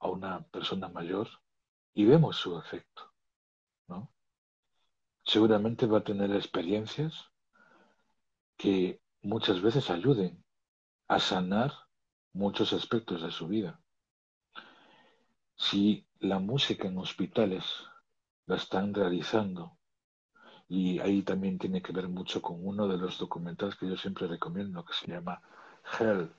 [0.01, 1.29] a una persona mayor
[1.95, 3.13] y vemos su efecto.
[3.89, 4.11] ¿no?
[5.25, 7.31] Seguramente va a tener experiencias
[8.57, 10.45] que muchas veces ayuden
[11.09, 11.73] a sanar
[12.33, 13.81] muchos aspectos de su vida.
[15.57, 17.65] Si la música en hospitales
[18.47, 19.77] la están realizando
[20.69, 24.27] y ahí también tiene que ver mucho con uno de los documentales que yo siempre
[24.27, 25.43] recomiendo, que se llama
[25.99, 26.31] Hell,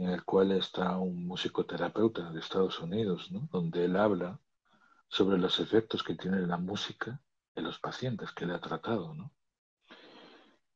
[0.00, 3.50] en el cual está un musicoterapeuta de Estados Unidos, ¿no?
[3.52, 4.40] donde él habla
[5.08, 7.20] sobre los efectos que tiene la música
[7.54, 9.12] en los pacientes que le ha tratado.
[9.12, 9.30] ¿no?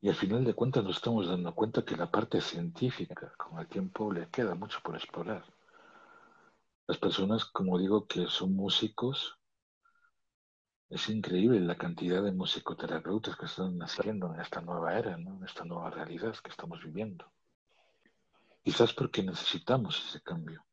[0.03, 3.67] Y al final de cuentas nos estamos dando cuenta que la parte científica, con el
[3.67, 5.43] tiempo, le queda mucho por explorar.
[6.87, 9.39] Las personas, como digo, que son músicos,
[10.91, 15.65] es increíble la cantidad de musicoterapeutas que están naciendo en esta nueva era, en esta
[15.65, 17.34] nueva realidad que estamos viviendo.
[18.65, 20.65] Quizás porque necesitamos ese cambio.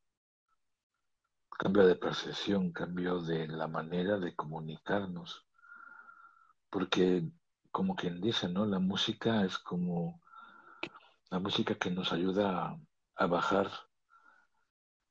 [1.59, 5.45] Cambio de percepción, cambio de la manera de comunicarnos.
[6.69, 7.29] Porque,
[7.69, 8.65] como quien dice, ¿no?
[8.65, 10.21] La música es como
[11.29, 12.79] la música que nos ayuda
[13.15, 13.69] a, bajar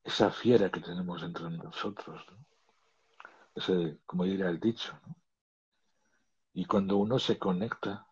[0.03, 2.25] esa fiera que tenemos dentro de nosotros.
[2.31, 2.45] ¿no?
[3.53, 4.99] ese, como diría el dicho.
[6.53, 8.07] Y cuando uno se conecta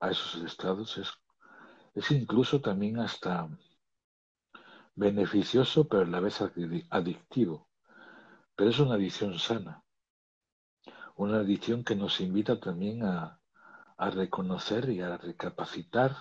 [0.00, 1.10] a esos estados, es,
[1.94, 3.48] es incluso también hasta
[4.94, 6.40] beneficioso pero a la vez
[6.90, 7.68] adictivo.
[8.54, 9.82] Pero es una adicción sana,
[11.16, 13.40] una adicción que nos invita también a,
[13.96, 16.16] a reconocer y a recapacitar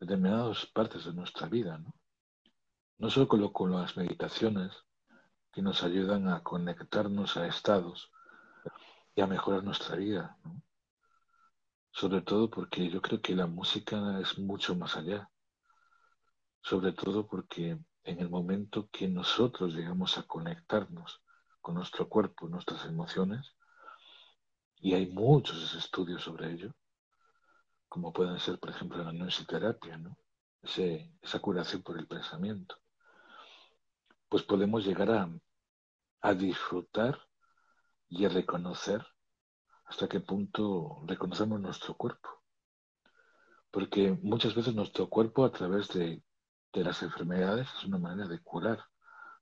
[0.00, 1.94] determinadas partes de nuestra vida, ¿no?
[3.10, 4.72] Solo con, las meditaciones
[5.52, 8.10] que nos ayudan a conectarnos a estados
[9.14, 10.36] y a mejorar nuestra vida.
[11.92, 15.30] Sobre todo porque yo creo que la música es mucho más allá.
[16.68, 21.22] Sobre todo porque en el momento que nosotros llegamos a conectarnos
[21.60, 23.54] con nuestro cuerpo, nuestras emociones,
[24.80, 26.74] y hay muchos estudios sobre ello,
[27.88, 30.18] como pueden ser, por ejemplo, la neurositerapia, ¿no?
[30.60, 32.76] esa curación por el pensamiento,
[34.28, 35.30] pues podemos llegar a,
[36.20, 37.16] a disfrutar
[38.08, 39.06] y a reconocer
[39.84, 42.28] hasta qué punto reconocemos nuestro cuerpo.
[43.70, 46.25] Porque muchas veces nuestro cuerpo a través de,
[46.76, 48.84] de las enfermedades es una manera de curar,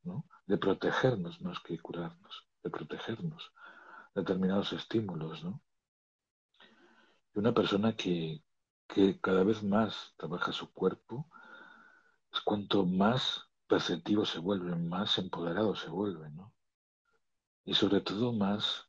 [0.05, 0.25] ¿no?
[0.47, 3.53] de protegernos más que curarnos, de protegernos
[4.15, 5.43] determinados estímulos.
[5.43, 5.61] ¿no?
[7.35, 8.45] Y una persona que,
[8.87, 11.29] que cada vez más trabaja su cuerpo
[12.33, 16.53] es cuanto más perceptivo se vuelve, más empoderado se vuelve, ¿no?
[17.65, 18.89] Y sobre todo más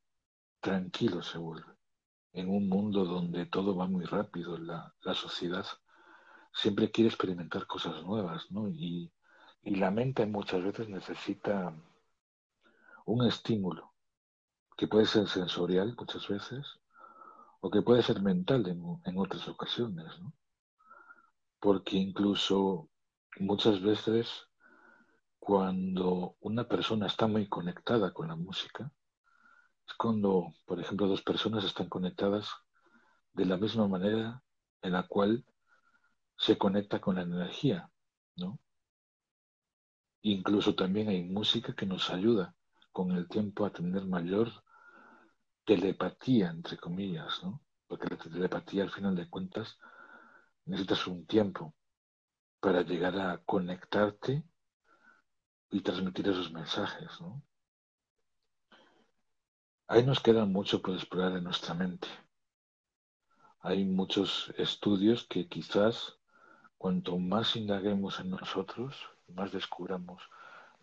[0.60, 1.74] tranquilo se vuelve.
[2.34, 5.66] En un mundo donde todo va muy rápido, la, la sociedad
[6.56, 8.70] siempre quiere experimentar cosas nuevas, ¿no?
[8.70, 9.12] Y,
[9.62, 11.76] y la mente muchas veces necesita
[13.06, 13.94] un estímulo,
[14.78, 16.66] que puede ser sensorial muchas veces,
[17.60, 20.34] o que puede ser mental en, en otras ocasiones, ¿no?
[21.60, 22.90] Porque incluso
[23.40, 24.48] muchas veces
[25.40, 28.92] cuando una persona está muy conectada con la música,
[29.88, 32.50] es cuando, por ejemplo, dos personas están conectadas
[33.34, 34.42] de la misma manera
[34.82, 35.46] en la cual
[36.38, 37.90] se conecta con la energía,
[38.38, 38.60] ¿no?
[40.22, 42.56] Incluso también hay música que nos ayuda
[42.92, 44.52] con el tiempo a tener mayor
[45.66, 47.62] telepatía, entre comillas, ¿no?
[47.88, 49.78] Porque la telepatía, al final de cuentas,
[50.66, 51.76] necesitas un tiempo
[52.60, 54.44] para llegar a conectarte
[55.70, 57.44] y transmitir esos mensajes, ¿no?
[59.88, 62.08] Ahí nos queda mucho por explorar en nuestra mente.
[63.60, 66.18] Hay muchos estudios que quizás
[66.78, 68.96] cuanto más indaguemos en nosotros,
[69.28, 70.22] más descubramos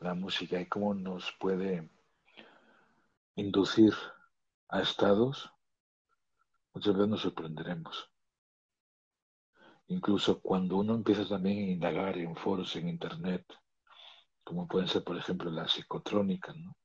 [0.00, 1.88] la música y cómo nos puede
[3.37, 3.94] inducir
[4.68, 5.50] a estados,
[6.74, 8.11] muchas veces nos sorprenderemos.
[9.88, 13.44] Incluso cuando uno empieza también a indagar en foros en Internet,
[14.42, 16.76] como pueden ser, por ejemplo, la psicotrónica, ¿no?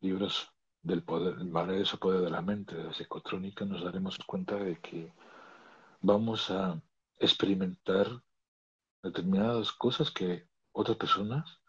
[0.00, 4.56] libros del poder, el maravilloso poder de la mente, de la psicotrónica, nos daremos cuenta
[4.56, 5.12] de que
[6.00, 6.80] vamos a
[7.18, 8.22] experimentar
[9.02, 11.60] determinadas cosas que otras personas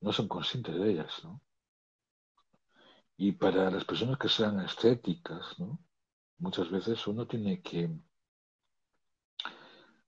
[0.00, 1.42] no son conscientes de ellas, ¿no?
[3.16, 5.80] Y para las personas que sean estéticas, ¿no?
[6.38, 7.90] Muchas veces uno tiene que,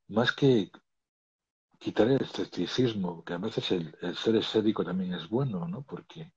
[0.07, 0.71] más que
[1.79, 5.83] quitar el esteticismo, que a veces el, ser estético también es bueno, ¿no?
[5.83, 6.33] Porque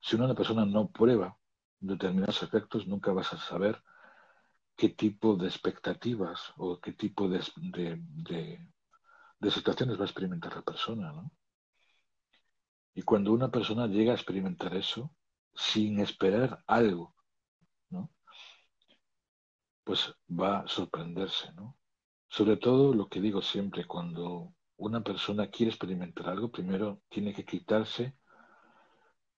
[0.00, 1.36] si una persona no prueba
[1.80, 3.82] determinados efectos, nunca vas a saber
[4.78, 7.42] qué tipo de expectativas o qué tipo de,
[9.50, 11.12] situaciones va a experimentar la persona.
[11.12, 11.32] ¿no?
[12.94, 15.12] Y cuando una persona llega a experimentar eso,
[15.52, 17.16] sin esperar algo,
[17.90, 18.12] ¿no?
[19.82, 21.52] pues va a sorprenderse.
[21.54, 21.76] ¿no?
[22.28, 27.44] Sobre todo lo que digo siempre, cuando una persona quiere experimentar algo, primero tiene que
[27.44, 28.16] quitarse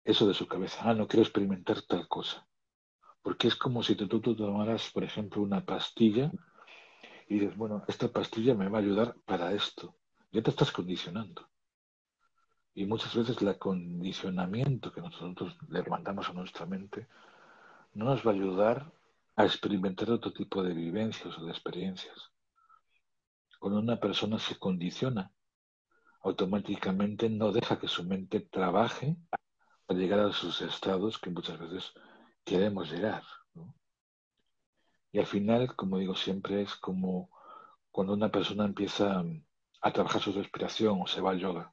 [0.04, 0.82] eso de su cabeza.
[0.82, 2.46] Ah, no quiero experimentar tal cosa.
[3.22, 6.30] Porque es como si tú, tú tomaras, por ejemplo, una pastilla
[7.28, 9.94] y dices, bueno, esta pastilla me va a ayudar para esto.
[10.32, 11.48] Ya te estás condicionando.
[12.74, 17.08] Y muchas veces el acondicionamiento que nosotros le mandamos a nuestra mente
[17.94, 18.92] no nos va a ayudar
[19.36, 22.30] a experimentar otro tipo de vivencias o de experiencias.
[23.58, 25.32] Cuando una persona se condiciona,
[26.22, 29.16] automáticamente no deja que su mente trabaje
[29.94, 31.92] llegar a sus estados que muchas veces
[32.50, 33.22] queremos llegar.
[35.12, 37.30] Y al final, como digo siempre, es como
[37.92, 39.22] cuando una persona empieza
[39.80, 41.72] a trabajar su respiración o se va al yoga.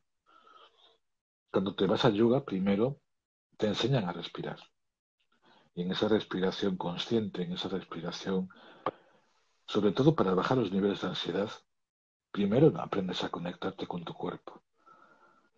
[1.51, 2.99] Cuando te vas al yoga, primero
[3.57, 4.59] te enseñan a respirar.
[5.73, 8.47] Y en esa respiración consciente, en esa respiración,
[9.65, 11.49] sobre todo para bajar los niveles de ansiedad,
[12.31, 14.61] primero aprendes a conectarte con tu cuerpo.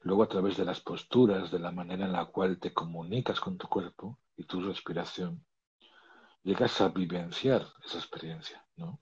[0.02, 3.58] Luego a través de las posturas, de la manera en la cual te comunicas con
[3.58, 5.46] tu cuerpo y tu respiración,
[6.44, 9.02] llegas a vivenciar esa experiencia, ¿no?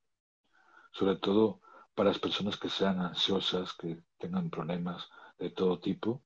[0.91, 1.61] Sobre todo
[1.93, 6.23] para las personas que sean ansiosas, que tengan problemas de todo tipo.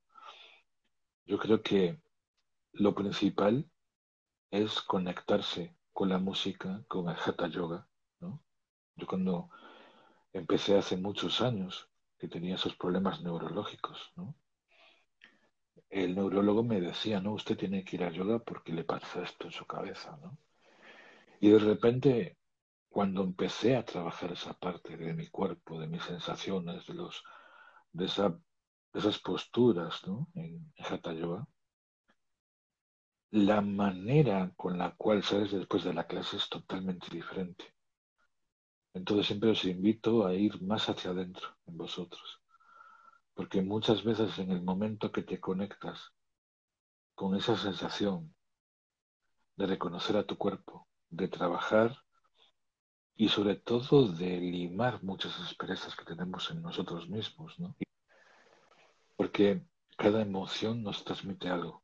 [1.26, 2.02] Yo creo que
[2.74, 3.70] lo principal
[4.50, 7.88] es conectarse con la música, con el Hatha Yoga.
[8.20, 8.44] ¿no?
[8.96, 9.50] Yo cuando
[10.34, 14.36] empecé hace muchos años, que tenía esos problemas neurológicos, ¿no?
[15.92, 19.48] El neurólogo me decía, no, usted tiene que ir a yoga porque le pasa esto
[19.48, 20.38] en su cabeza, ¿no?
[21.42, 22.38] Y de repente,
[22.90, 27.24] cuando empecé a trabajar esa parte de mi cuerpo, de mis sensaciones, de los,
[27.92, 28.38] de, esa,
[28.94, 30.30] esas posturas, ¿no?
[30.36, 31.48] En, en Hatha Yoga,
[33.32, 37.74] la manera con la cual sales después de la clase es totalmente diferente.
[38.94, 42.41] Entonces siempre os invito a ir más hacia adentro en vosotros.
[43.34, 46.14] Porque muchas veces en el momento que te conectas
[47.16, 48.34] con esa sensación
[49.56, 51.98] de reconocer a tu cuerpo, de trabajar
[53.16, 57.76] y sobre todo de limar muchas experiencias que tenemos en nosotros mismos, ¿no?
[59.16, 59.64] Porque
[59.98, 61.84] cada emoción nos transmite algo.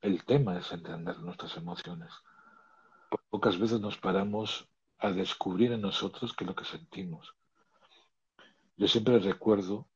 [0.00, 2.12] El tema es entender nuestras emociones.
[3.30, 7.34] Pocas veces nos paramos a descubrir en nosotros qué es lo que sentimos.
[8.76, 9.88] Yo siempre recuerdo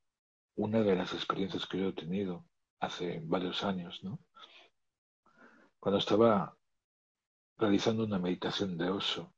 [0.57, 2.45] una de las experiencias que yo he tenido
[2.81, 4.19] hace varios años, ¿no?
[5.79, 6.57] Cuando estaba
[7.57, 9.35] realizando una meditación de oso,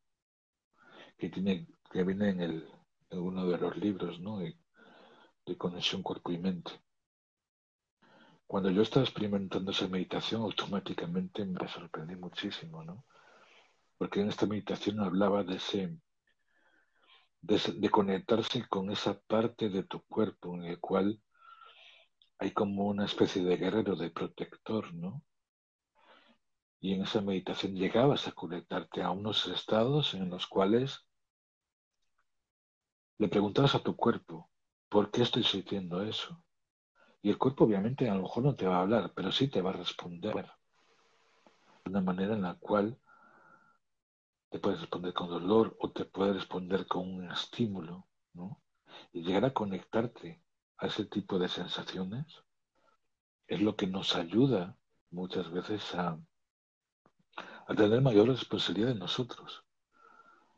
[1.17, 2.69] que, tiene, que viene en, el,
[3.11, 4.39] en uno de los libros, ¿no?
[4.39, 4.59] De,
[5.47, 6.73] de conexión cuerpo y mente.
[8.47, 13.05] Cuando yo estaba experimentando esa meditación, automáticamente me sorprendí muchísimo, ¿no?
[13.97, 15.99] Porque en esta meditación hablaba de ese,
[17.45, 21.21] de, conectarse con esa parte de tu cuerpo en el cual
[22.39, 25.23] hay como una especie de guerrero, de protector, ¿no?
[26.81, 31.07] Y en esa meditación llegabas a conectarte a unos estados en los cuales
[33.19, 34.51] le preguntabas a tu cuerpo,
[34.89, 36.43] ¿por qué estoy sintiendo eso?
[37.23, 39.63] Y el cuerpo obviamente a lo mejor no te va a hablar, pero sí te
[39.63, 40.35] va a responder
[41.85, 42.99] de una manera en la cual
[44.55, 48.63] te puede responder con dolor o te puede responder con un estímulo, ¿no?
[49.13, 50.45] Y llegar a conectarte
[50.79, 52.25] a ese tipo de sensaciones
[53.49, 54.79] es lo que nos ayuda
[55.11, 56.21] muchas veces a,
[57.67, 59.65] a tener mayor responsabilidad en nosotros.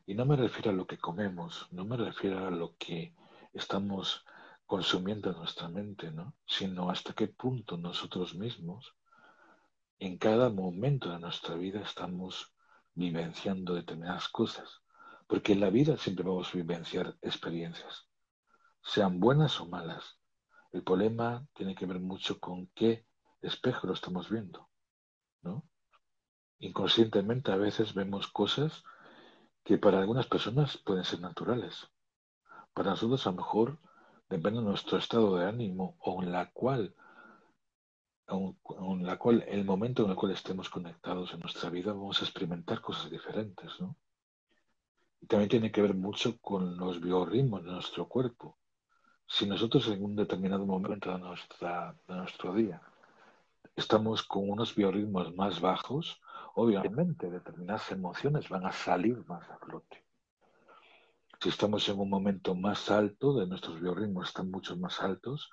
[0.05, 3.15] Y no me refiero a lo que comemos, no me refiero a lo que
[3.55, 4.27] estamos
[4.67, 6.35] consumiendo en nuestra mente, ¿no?
[6.45, 8.95] Sino hasta qué punto nosotros mismos,
[9.99, 12.53] en cada momento de nuestra vida, estamos
[12.97, 14.83] vivenciando determinadas cosas,
[15.29, 18.09] porque en la vida siempre vamos a vivenciar experiencias,
[18.83, 20.19] sean buenas o malas.
[20.73, 23.07] El problema tiene que ver mucho con qué
[23.43, 24.69] espejo lo estamos viendo,
[25.43, 25.65] ¿no?
[26.59, 28.83] Inconscientemente a veces vemos cosas
[29.63, 31.89] que para algunas personas pueden ser naturales.
[32.73, 33.79] Para nosotros a lo mejor
[34.29, 36.95] depende de nuestro estado de ánimo o en la cual
[38.29, 42.25] en la cual el momento en el cual estemos conectados en nuestra vida vamos a
[42.25, 43.97] experimentar cosas diferentes, ¿no?
[45.21, 48.59] Y también tiene que ver mucho con los biorritmos de nuestro cuerpo.
[49.27, 52.81] Si nosotros en un determinado momento de, nuestra, de nuestro día
[53.75, 56.21] estamos con unos biorritmos más bajos,
[56.55, 60.05] obviamente determinadas emociones van a salir más a flote.
[61.41, 65.51] Si estamos en un momento más alto, de nuestros biorritmos están mucho más altos,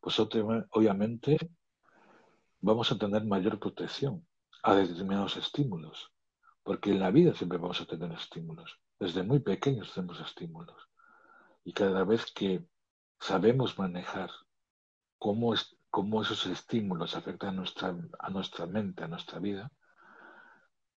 [0.00, 1.38] pues obviamente
[2.64, 4.26] vamos a tener mayor protección
[4.62, 6.10] a determinados estímulos,
[6.62, 8.80] porque en la vida siempre vamos a tener estímulos.
[8.98, 10.88] Desde muy pequeños tenemos estímulos.
[11.62, 12.66] Y cada vez que
[13.20, 14.30] sabemos manejar
[15.18, 19.70] cómo, es, cómo esos estímulos afectan nuestra, a nuestra mente, a nuestra vida,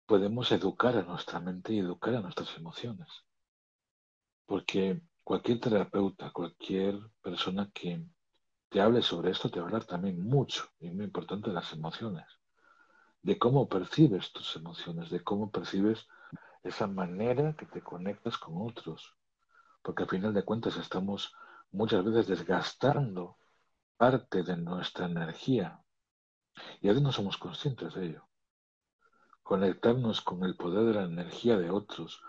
[0.04, 3.08] podemos educar a nuestra mente y educar a nuestras emociones.
[4.44, 8.04] Porque cualquier terapeuta, cualquier persona que
[8.74, 11.72] te hable sobre esto, te va a hablar también mucho, y muy importante, de las
[11.72, 12.26] emociones,
[13.22, 16.08] de cómo percibes tus emociones, de cómo percibes
[16.64, 19.14] esa manera que te conectas con otros,
[19.80, 21.32] porque al final de cuentas estamos
[21.70, 23.38] muchas veces desgastando
[23.96, 25.80] parte de nuestra energía
[26.80, 28.26] y a veces no somos conscientes de ello.
[29.44, 32.24] Conectarnos con el poder de la energía de otros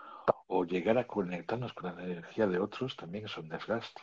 [0.46, 4.00] o llegar a conectarnos con la energía de otros también es un desgaste.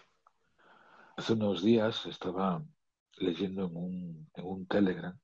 [1.16, 2.66] Hace unos días estaba
[3.18, 5.16] leyendo en un, en un Telegram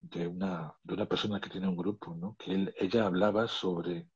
[0.00, 2.34] de una, de una persona que tiene un grupo, ¿no?
[2.36, 4.08] que ella hablaba sobre,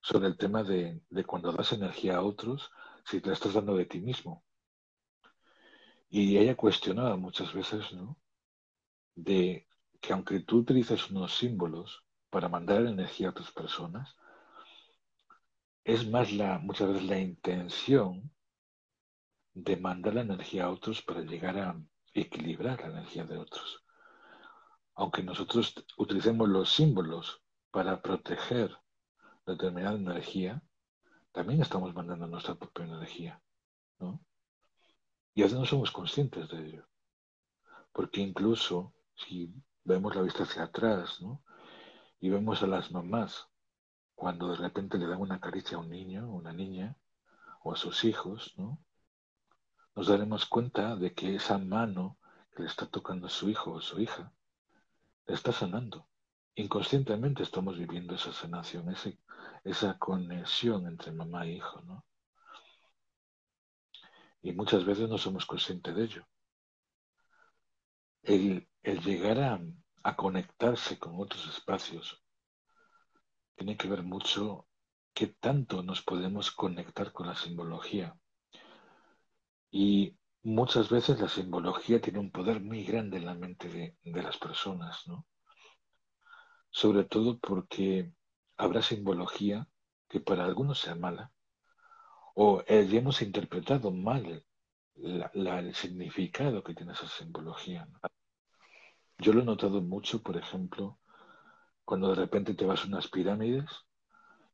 [0.00, 2.70] sobre el tema de, de cuando das energía a otros,
[3.04, 4.44] si te la estás dando de ti mismo.
[6.08, 8.16] Y ella cuestionaba muchas veces, ¿no?
[9.16, 9.66] De
[10.00, 14.14] que aunque tú utilices unos símbolos para mandar energía a otras personas,
[15.82, 18.30] es más la, muchas veces la intención
[19.56, 21.80] de mandar la energía a otros para llegar a
[22.12, 23.82] equilibrar la energía de otros.
[24.94, 28.76] Aunque nosotros utilicemos los símbolos para proteger
[29.46, 30.62] determinada energía,
[31.32, 33.42] también estamos mandando nuestra propia energía,
[33.98, 34.20] ¿no?
[35.34, 36.88] Y a veces no somos conscientes de ello.
[37.92, 39.54] Porque incluso si
[39.84, 41.42] vemos la vista hacia atrás, ¿no?
[42.20, 43.48] Y vemos a las mamás
[44.14, 46.98] cuando de repente le dan una caricia a un niño, a una niña,
[47.62, 48.85] o a sus hijos, ¿no?
[49.96, 52.18] Nos daremos cuenta de que esa mano
[52.54, 54.30] que le está tocando a su hijo o su hija,
[55.26, 56.06] le está sanando.
[56.54, 58.94] Inconscientemente estamos viviendo esa sanación,
[59.64, 62.04] esa conexión entre mamá e hijo, ¿no?
[64.42, 66.26] Y muchas veces no somos conscientes de ello.
[68.22, 69.60] El, llegar a,
[70.02, 72.22] a conectarse con otros espacios
[73.54, 74.68] tiene que ver mucho
[75.14, 78.14] qué tanto nos podemos conectar con la simbología.
[79.78, 84.22] Y muchas veces la simbología tiene un poder muy grande en la mente de, de
[84.22, 85.26] las personas, ¿no?
[86.70, 88.10] Sobre todo porque
[88.56, 89.68] habrá simbología
[90.08, 91.30] que para algunos sea mala,
[92.34, 94.42] o hemos interpretado mal
[94.94, 97.86] el significado que tiene esa simbología.
[99.18, 100.98] Yo lo he notado mucho, por ejemplo,
[101.84, 103.68] cuando de repente te vas a unas pirámides,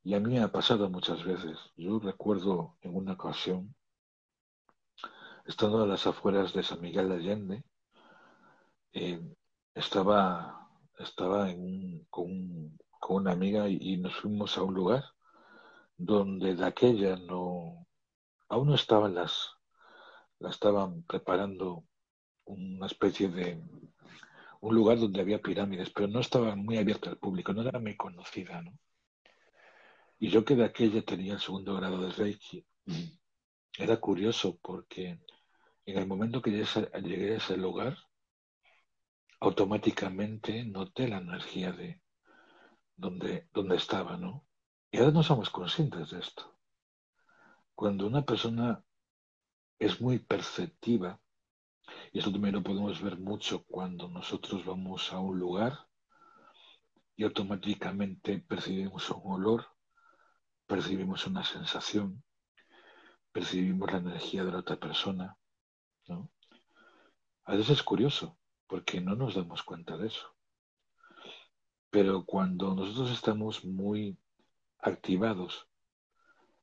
[0.02, 1.60] y a mí me ha pasado muchas veces.
[1.76, 3.76] Yo recuerdo en una ocasión,
[5.44, 7.64] estando a las afueras de San Miguel de Allende,
[8.92, 9.20] eh,
[9.74, 10.68] estaba,
[10.98, 11.48] estaba
[12.10, 12.78] con,
[13.08, 15.04] una amiga y, nos fuimos a un lugar
[15.96, 17.86] donde de aquella no,
[18.48, 19.50] aún no estaban las,
[20.38, 21.84] la estaban preparando
[22.44, 23.62] una especie de
[24.60, 27.96] un lugar donde había pirámides, pero no estaba muy abierta al público, no era muy
[27.96, 28.72] conocida, ¿no?
[30.18, 32.64] Y yo que de aquella tenía el segundo grado de Reiki,
[33.78, 35.18] era curioso porque
[35.84, 37.96] en el momento que llegué a ese lugar,
[39.40, 42.00] automáticamente noté la energía de
[42.96, 44.46] donde, donde estaba, ¿no?
[44.90, 46.56] Y ahora no somos conscientes de esto.
[47.74, 48.84] Cuando una persona
[49.78, 51.20] es muy perceptiva,
[52.12, 55.88] y eso también lo podemos ver mucho cuando nosotros vamos a un lugar
[57.16, 59.66] y automáticamente percibimos un olor,
[60.66, 62.22] percibimos una sensación,
[63.32, 65.36] percibimos la energía de la otra persona.
[66.06, 66.30] ¿no?
[67.44, 70.34] A veces es curioso porque no nos damos cuenta de eso.
[71.90, 74.16] Pero cuando nosotros estamos muy
[74.78, 75.68] activados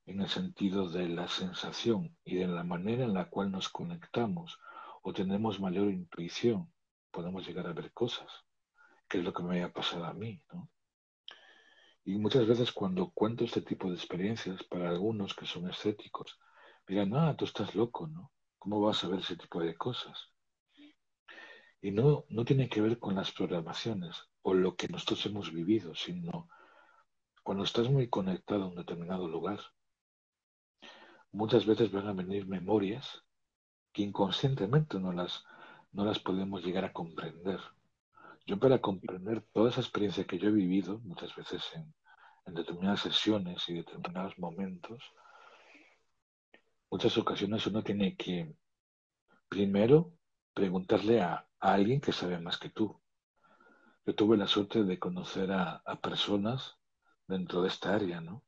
[0.06, 4.60] en el sentido de la sensación y de la manera en la cual nos conectamos
[5.04, 6.72] o tenemos mayor intuición,
[7.12, 8.46] podemos llegar a ver cosas,
[9.08, 10.70] que es lo que me ha pasado a mí, ¿no?
[12.06, 16.40] Y muchas veces cuando cuento este tipo de experiencias para algunos que son escépticos,
[16.90, 18.32] dirán, ah, tú estás loco, ¿no?
[18.58, 20.32] ¿Cómo vas a ver ese tipo de cosas?
[21.82, 25.94] Y no, no tiene que ver con las programaciones o lo que nosotros hemos vivido,
[25.94, 26.50] sino
[27.44, 29.60] cuando estás muy conectado a un determinado lugar,
[31.32, 33.24] muchas veces van a venir memorias
[33.94, 35.46] que inconscientemente no las,
[35.92, 37.60] no las podemos llegar a comprender.
[38.48, 41.94] Yo para comprender toda esa experiencia que yo he vivido, muchas veces en,
[42.48, 45.04] en determinadas sesiones y determinados momentos,
[46.90, 48.56] muchas ocasiones uno tiene que
[49.48, 50.14] primero
[50.54, 53.02] preguntarle a, alguien que sabe más que tú.
[54.06, 56.78] Yo tuve la suerte de conocer a, a personas
[57.28, 58.46] dentro de esta área, ¿no?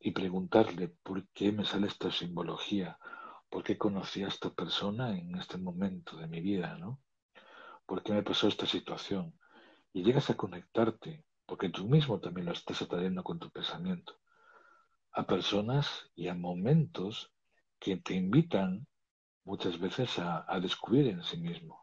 [0.00, 2.98] Y preguntarle por qué me sale esta simbología,
[3.48, 7.00] por qué conocí a esta persona en este momento de mi vida, ¿no?
[7.86, 9.38] ¿Por qué me pasó esta situación?
[9.92, 14.18] Y llegas a conectarte, porque tú mismo también lo estás atrayendo con tu pensamiento,
[15.12, 17.32] a personas y a momentos
[17.80, 18.86] que te invitan
[19.44, 21.82] muchas veces a, a descubrir en sí mismo.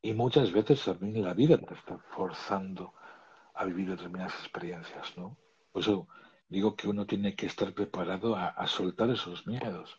[0.00, 2.94] Y muchas veces también la vida te está forzando
[3.54, 5.36] a vivir determinadas experiencias, ¿no?
[5.72, 6.08] Por eso
[6.48, 9.98] digo que uno tiene que estar preparado a, soltar esos miedos,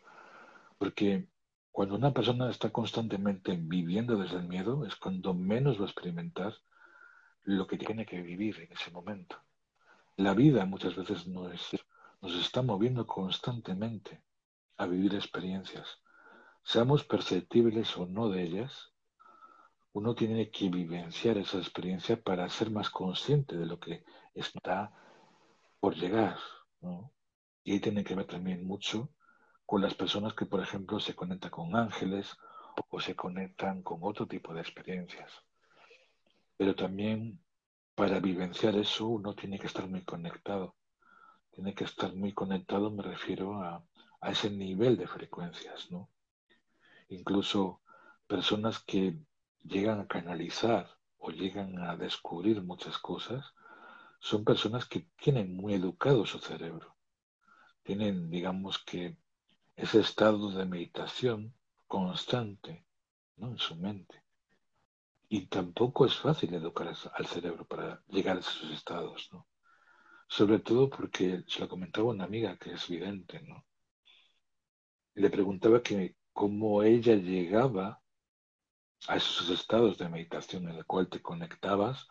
[0.78, 1.28] porque
[1.72, 6.54] cuando una persona está constantemente viviendo desde el miedo es cuando menos va a experimentar
[7.42, 9.36] lo que tiene que vivir en ese momento.
[10.16, 11.70] La vida muchas veces no es,
[12.26, 14.20] nos está moviendo constantemente
[14.78, 16.00] a vivir experiencias.
[16.64, 18.92] Seamos perceptibles o no de ellas,
[19.92, 24.04] uno tiene que vivenciar esa experiencia para ser más consciente de lo que
[24.34, 24.92] está
[25.78, 26.36] por llegar.
[27.62, 29.12] Y ahí tiene que ver también mucho
[29.64, 32.36] con las personas que, por ejemplo, se conectan con ángeles
[32.90, 35.30] o se conectan con otro tipo de experiencias.
[36.56, 37.40] Pero también
[37.94, 40.74] para vivenciar eso uno tiene que estar muy conectado.
[41.56, 43.82] Tiene que estar muy conectado, me refiero a,
[44.20, 46.10] a ese nivel de frecuencias, ¿no?
[47.08, 47.80] Incluso
[48.26, 49.18] personas que
[49.64, 53.54] llegan a canalizar o llegan a descubrir muchas cosas,
[54.20, 56.94] son personas que tienen muy educado su cerebro.
[57.82, 59.16] Tienen, digamos que,
[59.76, 61.54] ese estado de meditación
[61.86, 62.84] constante
[63.36, 63.48] ¿no?
[63.48, 64.22] en su mente.
[65.30, 69.46] Y tampoco es fácil educar al cerebro para llegar a esos estados, ¿no?
[70.28, 73.64] Sobre todo porque se lo comentaba una amiga que es vidente, ¿no?
[75.14, 78.02] Y le preguntaba que cómo ella llegaba
[79.08, 82.06] a esos estados de meditación en el cual te conectabas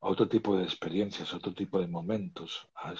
[0.00, 2.90] a otro tipo de experiencias, a otro tipo de momentos, a,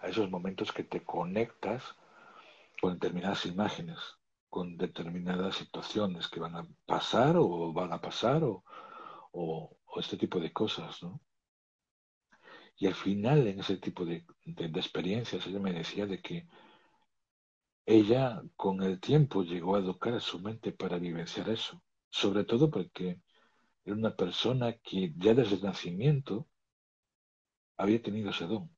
[0.00, 1.82] a esos momentos que te conectas
[2.80, 3.98] con determinadas imágenes,
[4.48, 8.64] con determinadas situaciones que van a pasar o van a pasar o,
[9.32, 11.20] o, este tipo de cosas, ¿no?
[12.76, 16.46] Y al final, en ese tipo de, experiencias, ella me decía de que
[17.86, 22.70] ella con el tiempo llegó a educar a su mente para vivenciar eso, sobre todo
[22.70, 23.20] porque
[23.84, 26.48] era una persona que ya desde el nacimiento
[27.76, 28.70] había tenido ese don.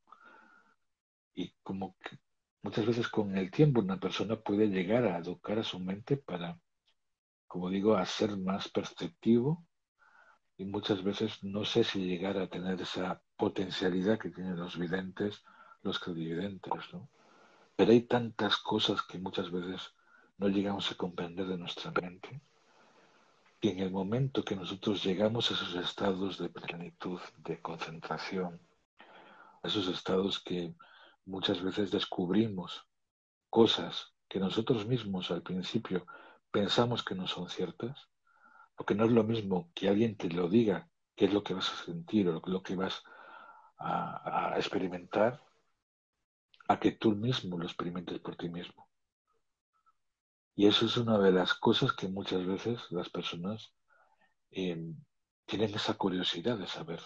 [1.34, 2.18] Y como que
[2.62, 6.58] muchas veces con el tiempo una persona puede llegar a educar a su mente para,
[7.46, 9.66] como digo, a ser más perceptivo
[10.56, 15.42] y muchas veces no sé si llegar a tener esa potencialidad que tienen los videntes,
[15.82, 17.08] los clarividentes, ¿no?
[17.76, 19.94] Pero hay tantas cosas que muchas veces
[20.38, 22.40] no llegamos a comprender de nuestra mente,
[23.60, 28.60] que en el momento que nosotros llegamos a esos estados de plenitud, de concentración,
[29.62, 30.74] a esos estados que
[31.24, 32.86] muchas veces descubrimos
[33.50, 36.06] cosas que nosotros mismos al principio
[36.50, 38.08] pensamos que no son ciertas,
[38.76, 41.72] porque no es lo mismo que alguien te lo diga qué es lo que vas
[41.72, 43.02] a sentir o lo que vas
[43.78, 45.42] a, a experimentar,
[46.68, 48.88] a que tú mismo lo experimentes por ti mismo.
[50.56, 53.72] Y eso es una de las cosas que muchas veces las personas
[54.50, 54.96] em,
[55.46, 57.00] tienen esa curiosidad de saber.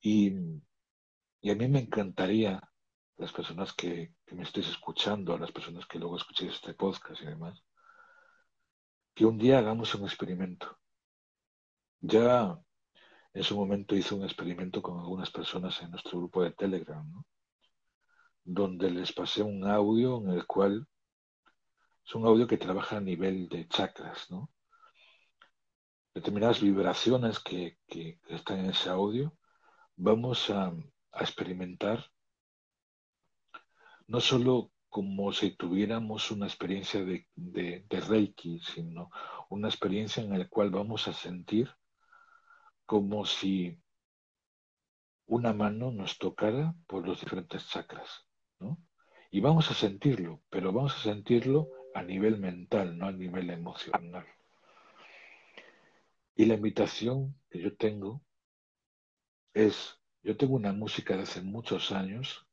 [0.00, 0.32] Y,
[1.40, 2.60] y, a mí me encantaría,
[3.18, 7.62] las personas que, me estéis escuchando, las personas que luego escuchéis este podcast y demás,
[9.14, 10.78] que un día hagamos un experimento.
[12.00, 12.58] Ya
[13.34, 17.26] en su momento hice un experimento con algunas personas en nuestro grupo de Telegram, ¿no?
[18.44, 20.86] donde les pasé un audio en el cual
[22.04, 24.50] es un audio que trabaja a nivel de chakras, ¿no?
[26.14, 29.34] Determinadas vibraciones que, que están en ese audio,
[29.96, 30.72] vamos a,
[31.20, 32.10] experimentar
[34.06, 39.10] no solo como si tuviéramos una experiencia de, de, de, Reiki, sino
[39.50, 41.70] una experiencia en la cual vamos a sentir
[42.92, 43.80] como si
[45.24, 48.26] una mano nos tocara por los diferentes chakras,
[48.60, 48.76] ¿no?
[49.30, 54.26] Y vamos a sentirlo, pero vamos a sentirlo a nivel mental, no a nivel emocional.
[56.36, 58.20] Y la invitación que yo tengo
[59.54, 62.46] es, yo tengo una música de hace muchos años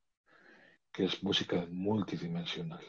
[0.94, 2.86] que es música multidimensional.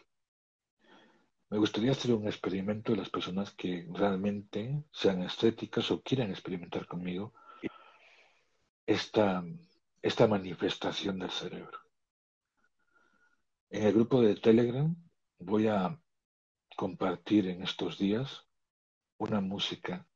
[1.50, 6.86] Me gustaría hacer un experimento de las personas que realmente sean estéticas o quieran experimentar
[6.86, 7.34] conmigo
[8.86, 9.44] esta,
[10.00, 11.76] esta manifestación del cerebro.
[13.68, 14.94] En el grupo de Telegram
[15.40, 16.00] voy a
[16.76, 18.46] compartir en estos días
[19.18, 20.06] una música,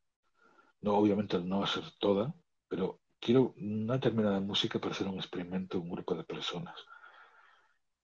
[0.82, 2.32] no obviamente no va a ser toda,
[2.68, 6.76] pero quiero una determinada música para hacer un experimento, un grupo de personas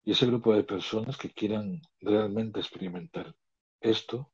[0.02, 3.34] y ese grupo de personas que quieran realmente experimentar
[3.80, 4.32] esto,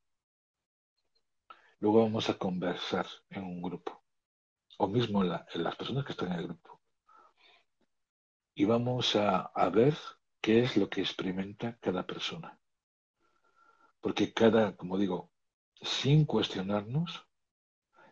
[1.79, 4.03] luego vamos a conversar en un grupo,
[4.77, 5.29] o mismo en,
[5.63, 6.81] las personas que están en el grupo.
[8.55, 9.95] Y vamos a, a ver
[10.41, 12.59] qué es lo que experimenta cada persona.
[13.99, 15.31] Porque cada, como digo,
[15.81, 17.27] sin cuestionarnos,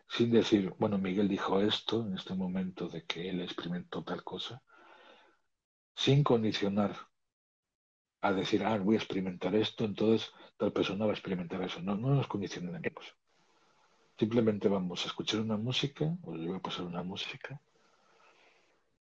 [0.08, 4.62] sin decir, bueno, Miguel dijo esto en este momento de que él experimentó tal cosa,
[5.94, 6.94] sin condicionar
[8.28, 11.80] a decir, ah, voy a experimentar esto, entonces tal persona va a experimentar eso.
[11.80, 13.16] No, no nos condicionemos.
[14.18, 17.60] Simplemente vamos a escuchar una música, o yo voy a pasar una música,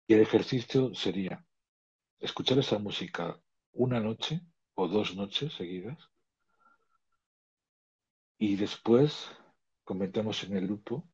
[0.06, 1.44] y el ejercicio sería
[2.18, 3.40] escuchar esa música
[3.72, 4.40] una noche
[4.74, 6.10] o dos noches seguidas,
[8.38, 9.30] y después
[9.84, 11.08] comentamos en el grupo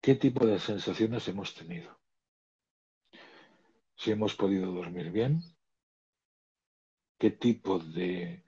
[0.00, 1.98] qué tipo de sensaciones hemos tenido.
[3.96, 5.42] Si hemos podido dormir bien,
[7.18, 8.42] qué tipo de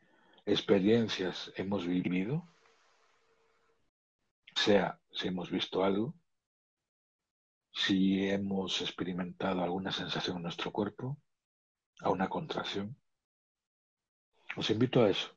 [0.46, 2.48] experiencias hemos vivido,
[4.54, 6.14] sea si hemos visto algo,
[7.72, 11.18] si hemos experimentado alguna sensación en nuestro cuerpo,
[12.00, 12.96] a una contracción.
[14.56, 15.36] Os invito a eso.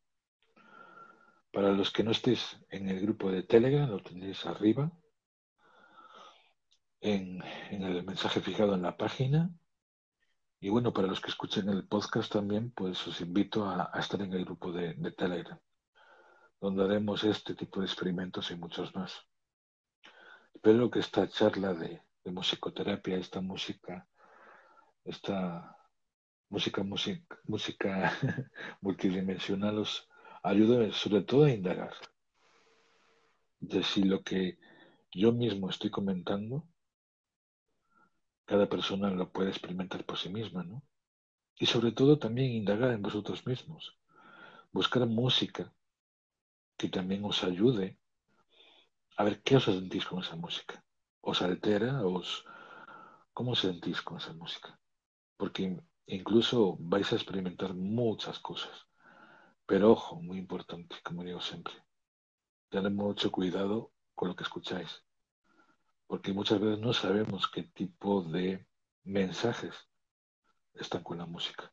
[1.51, 4.91] Para los que no estéis en el grupo de Telegram, lo tenéis arriba,
[7.01, 9.49] en, el mensaje fijado en la página.
[10.63, 14.31] Y bueno, para los que escuchen el podcast también, pues os invito a, estar en
[14.31, 15.59] el grupo de Telegram,
[16.59, 19.25] donde haremos este tipo de experimentos y muchos más.
[20.53, 24.07] Espero que esta charla de, de musicoterapia, esta música,
[25.03, 25.75] esta
[26.49, 26.83] música,
[27.45, 28.13] música
[28.81, 30.07] multidimensional os
[30.43, 31.93] ayude sobre todo a indagar
[33.59, 34.59] de si lo que
[35.11, 36.67] yo mismo estoy comentando,
[38.51, 40.83] cada persona lo puede experimentar por sí misma, ¿no?
[41.57, 43.97] Y sobre todo también indagar en vosotros mismos,
[44.73, 45.73] buscar música
[46.77, 47.97] que también os ayude
[49.15, 50.83] a ver qué os sentís con esa música
[51.29, 52.27] os altera, os
[53.35, 54.69] cómo sentís con esa música.
[55.39, 55.63] Porque
[56.07, 56.57] incluso
[56.91, 58.75] vais a experimentar muchas cosas.
[59.65, 61.75] Pero ojo, muy importante, como digo siempre,
[62.69, 64.91] tener mucho cuidado con lo que escucháis.
[66.11, 68.67] Porque muchas veces no sabemos qué tipo de
[69.05, 69.73] mensajes
[70.73, 71.71] están con la música.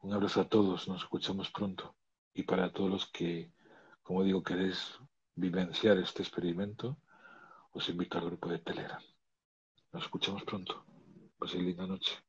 [0.00, 1.94] Un abrazo a todos, nos escuchamos pronto.
[2.32, 3.52] Y para todos los que,
[4.02, 4.98] como digo, queréis
[5.34, 6.96] vivenciar este experimento,
[7.72, 9.02] os invito al grupo de Telegram.
[9.92, 10.82] Nos escuchamos pronto.
[11.36, 12.25] Paséis linda noche.